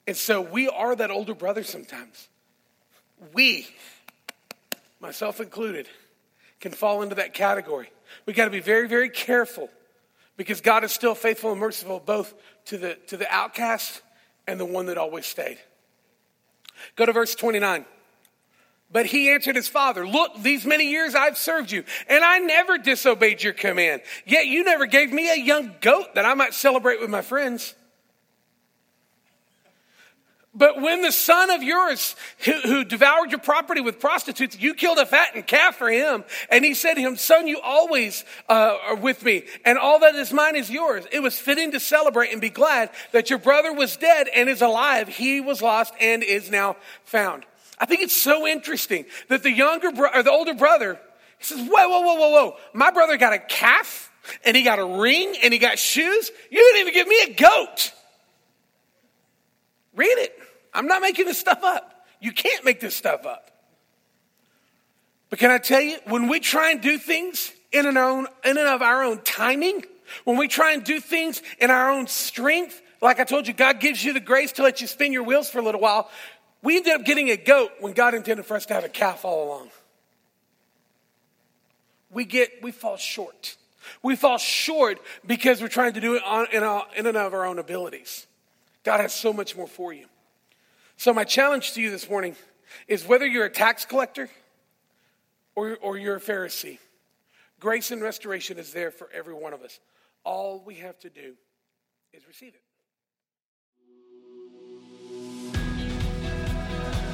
And 0.06 0.16
so 0.16 0.40
we 0.40 0.66
are 0.66 0.96
that 0.96 1.10
older 1.10 1.34
brother 1.34 1.62
sometimes. 1.62 2.28
We, 3.34 3.66
myself 5.00 5.40
included, 5.40 5.88
can 6.60 6.72
fall 6.72 7.02
into 7.02 7.16
that 7.16 7.34
category. 7.34 7.90
We 8.24 8.32
got 8.32 8.46
to 8.46 8.50
be 8.50 8.60
very, 8.60 8.88
very 8.88 9.10
careful 9.10 9.68
because 10.36 10.60
God 10.60 10.84
is 10.84 10.92
still 10.92 11.14
faithful 11.14 11.52
and 11.52 11.60
merciful 11.60 12.00
both 12.00 12.34
to 12.66 12.78
the, 12.78 12.94
to 13.08 13.16
the 13.16 13.32
outcast 13.32 14.02
and 14.46 14.60
the 14.60 14.64
one 14.64 14.86
that 14.86 14.98
always 14.98 15.26
stayed. 15.26 15.58
Go 16.94 17.06
to 17.06 17.12
verse 17.12 17.34
29. 17.34 17.84
But 18.92 19.06
he 19.06 19.30
answered 19.30 19.56
his 19.56 19.68
father, 19.68 20.06
Look, 20.06 20.42
these 20.42 20.64
many 20.64 20.90
years 20.90 21.14
I've 21.14 21.36
served 21.36 21.72
you, 21.72 21.84
and 22.08 22.24
I 22.24 22.38
never 22.38 22.78
disobeyed 22.78 23.42
your 23.42 23.52
command. 23.52 24.02
Yet 24.24 24.46
you 24.46 24.62
never 24.62 24.86
gave 24.86 25.12
me 25.12 25.30
a 25.30 25.36
young 25.36 25.74
goat 25.80 26.14
that 26.14 26.24
I 26.24 26.34
might 26.34 26.54
celebrate 26.54 27.00
with 27.00 27.10
my 27.10 27.22
friends. 27.22 27.74
But 30.56 30.80
when 30.80 31.02
the 31.02 31.12
son 31.12 31.50
of 31.50 31.62
yours 31.62 32.16
who, 32.38 32.52
who, 32.52 32.84
devoured 32.84 33.30
your 33.30 33.40
property 33.40 33.82
with 33.82 34.00
prostitutes, 34.00 34.58
you 34.58 34.72
killed 34.72 34.96
a 34.96 35.04
fattened 35.04 35.46
calf 35.46 35.76
for 35.76 35.90
him. 35.90 36.24
And 36.50 36.64
he 36.64 36.72
said 36.72 36.94
to 36.94 37.00
him, 37.02 37.16
son, 37.16 37.46
you 37.46 37.60
always 37.60 38.24
uh, 38.48 38.78
are 38.86 38.96
with 38.96 39.22
me 39.22 39.44
and 39.66 39.76
all 39.76 39.98
that 39.98 40.14
is 40.14 40.32
mine 40.32 40.56
is 40.56 40.70
yours. 40.70 41.04
It 41.12 41.20
was 41.20 41.38
fitting 41.38 41.72
to 41.72 41.80
celebrate 41.80 42.32
and 42.32 42.40
be 42.40 42.48
glad 42.48 42.88
that 43.12 43.28
your 43.28 43.38
brother 43.38 43.70
was 43.70 43.98
dead 43.98 44.28
and 44.34 44.48
is 44.48 44.62
alive. 44.62 45.08
He 45.08 45.42
was 45.42 45.60
lost 45.60 45.92
and 46.00 46.22
is 46.22 46.50
now 46.50 46.76
found. 47.04 47.44
I 47.78 47.84
think 47.84 48.00
it's 48.00 48.16
so 48.16 48.46
interesting 48.46 49.04
that 49.28 49.42
the 49.42 49.52
younger 49.52 49.92
bro- 49.92 50.10
or 50.14 50.22
the 50.22 50.30
older 50.30 50.54
brother, 50.54 50.98
he 51.36 51.44
says, 51.44 51.58
whoa, 51.58 51.88
whoa, 51.88 52.00
whoa, 52.00 52.14
whoa, 52.14 52.30
whoa. 52.30 52.56
My 52.72 52.90
brother 52.90 53.18
got 53.18 53.34
a 53.34 53.38
calf 53.38 54.10
and 54.42 54.56
he 54.56 54.62
got 54.62 54.78
a 54.78 54.86
ring 54.86 55.34
and 55.42 55.52
he 55.52 55.58
got 55.58 55.78
shoes. 55.78 56.30
You 56.50 56.58
didn't 56.58 56.80
even 56.80 56.94
give 56.94 57.08
me 57.08 57.22
a 57.24 57.34
goat. 57.34 57.92
Read 59.94 60.16
it. 60.18 60.38
I'm 60.76 60.86
not 60.86 61.00
making 61.00 61.24
this 61.24 61.38
stuff 61.38 61.64
up. 61.64 62.06
You 62.20 62.32
can't 62.32 62.64
make 62.64 62.80
this 62.80 62.94
stuff 62.94 63.24
up. 63.24 63.50
But 65.30 65.38
can 65.38 65.50
I 65.50 65.58
tell 65.58 65.80
you, 65.80 65.96
when 66.06 66.28
we 66.28 66.38
try 66.38 66.70
and 66.70 66.82
do 66.82 66.98
things 66.98 67.50
in 67.72 67.86
and, 67.86 67.96
own, 67.96 68.26
in 68.44 68.58
and 68.58 68.68
of 68.68 68.82
our 68.82 69.02
own 69.02 69.22
timing, 69.22 69.84
when 70.24 70.36
we 70.36 70.48
try 70.48 70.74
and 70.74 70.84
do 70.84 71.00
things 71.00 71.42
in 71.58 71.70
our 71.70 71.90
own 71.90 72.06
strength, 72.06 72.80
like 73.00 73.18
I 73.20 73.24
told 73.24 73.48
you, 73.48 73.54
God 73.54 73.80
gives 73.80 74.04
you 74.04 74.12
the 74.12 74.20
grace 74.20 74.52
to 74.52 74.62
let 74.62 74.82
you 74.82 74.86
spin 74.86 75.12
your 75.12 75.22
wheels 75.22 75.48
for 75.48 75.58
a 75.58 75.62
little 75.62 75.80
while. 75.80 76.10
We 76.62 76.76
ended 76.76 76.92
up 76.92 77.04
getting 77.04 77.30
a 77.30 77.36
goat 77.36 77.70
when 77.80 77.94
God 77.94 78.14
intended 78.14 78.44
for 78.44 78.54
us 78.54 78.66
to 78.66 78.74
have 78.74 78.84
a 78.84 78.88
calf 78.90 79.24
all 79.24 79.48
along. 79.48 79.70
We 82.10 82.26
get, 82.26 82.62
we 82.62 82.70
fall 82.70 82.98
short. 82.98 83.56
We 84.02 84.14
fall 84.14 84.38
short 84.38 84.98
because 85.26 85.62
we're 85.62 85.68
trying 85.68 85.94
to 85.94 86.00
do 86.00 86.16
it 86.16 86.22
on, 86.24 86.48
in, 86.52 86.62
our, 86.62 86.86
in 86.94 87.06
and 87.06 87.16
of 87.16 87.32
our 87.32 87.46
own 87.46 87.58
abilities. 87.58 88.26
God 88.84 89.00
has 89.00 89.14
so 89.14 89.32
much 89.32 89.56
more 89.56 89.66
for 89.66 89.92
you. 89.92 90.06
So, 90.96 91.12
my 91.12 91.24
challenge 91.24 91.74
to 91.74 91.82
you 91.82 91.90
this 91.90 92.08
morning 92.08 92.36
is 92.88 93.06
whether 93.06 93.26
you're 93.26 93.44
a 93.44 93.50
tax 93.50 93.84
collector 93.84 94.30
or, 95.54 95.76
or 95.82 95.98
you're 95.98 96.16
a 96.16 96.20
Pharisee, 96.20 96.78
grace 97.60 97.90
and 97.90 98.00
restoration 98.00 98.58
is 98.58 98.72
there 98.72 98.90
for 98.90 99.08
every 99.12 99.34
one 99.34 99.52
of 99.52 99.62
us. 99.62 99.78
All 100.24 100.62
we 100.64 100.76
have 100.76 100.98
to 101.00 101.10
do 101.10 101.34
is 102.12 102.26
receive 102.26 102.54
it. 102.54 102.62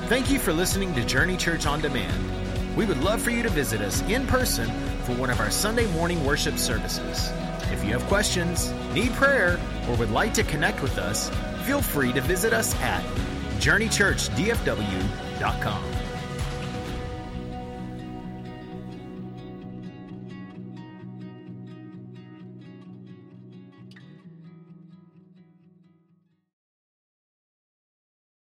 Thank 0.08 0.30
you 0.30 0.38
for 0.38 0.52
listening 0.52 0.94
to 0.94 1.04
Journey 1.04 1.36
Church 1.36 1.66
on 1.66 1.80
Demand. 1.80 2.76
We 2.76 2.86
would 2.86 3.02
love 3.02 3.20
for 3.20 3.30
you 3.30 3.42
to 3.42 3.48
visit 3.48 3.80
us 3.80 4.00
in 4.02 4.26
person 4.26 4.70
for 5.04 5.14
one 5.14 5.30
of 5.30 5.40
our 5.40 5.50
Sunday 5.50 5.90
morning 5.92 6.24
worship 6.24 6.56
services. 6.56 7.32
If 7.72 7.84
you 7.84 7.92
have 7.92 8.02
questions, 8.04 8.70
need 8.94 9.12
prayer, 9.12 9.58
or 9.88 9.96
would 9.96 10.10
like 10.10 10.34
to 10.34 10.44
connect 10.44 10.82
with 10.82 10.98
us, 10.98 11.30
feel 11.64 11.82
free 11.82 12.12
to 12.12 12.20
visit 12.20 12.52
us 12.52 12.74
at 12.76 13.04
journeychurchdfw.com. 13.62 16.01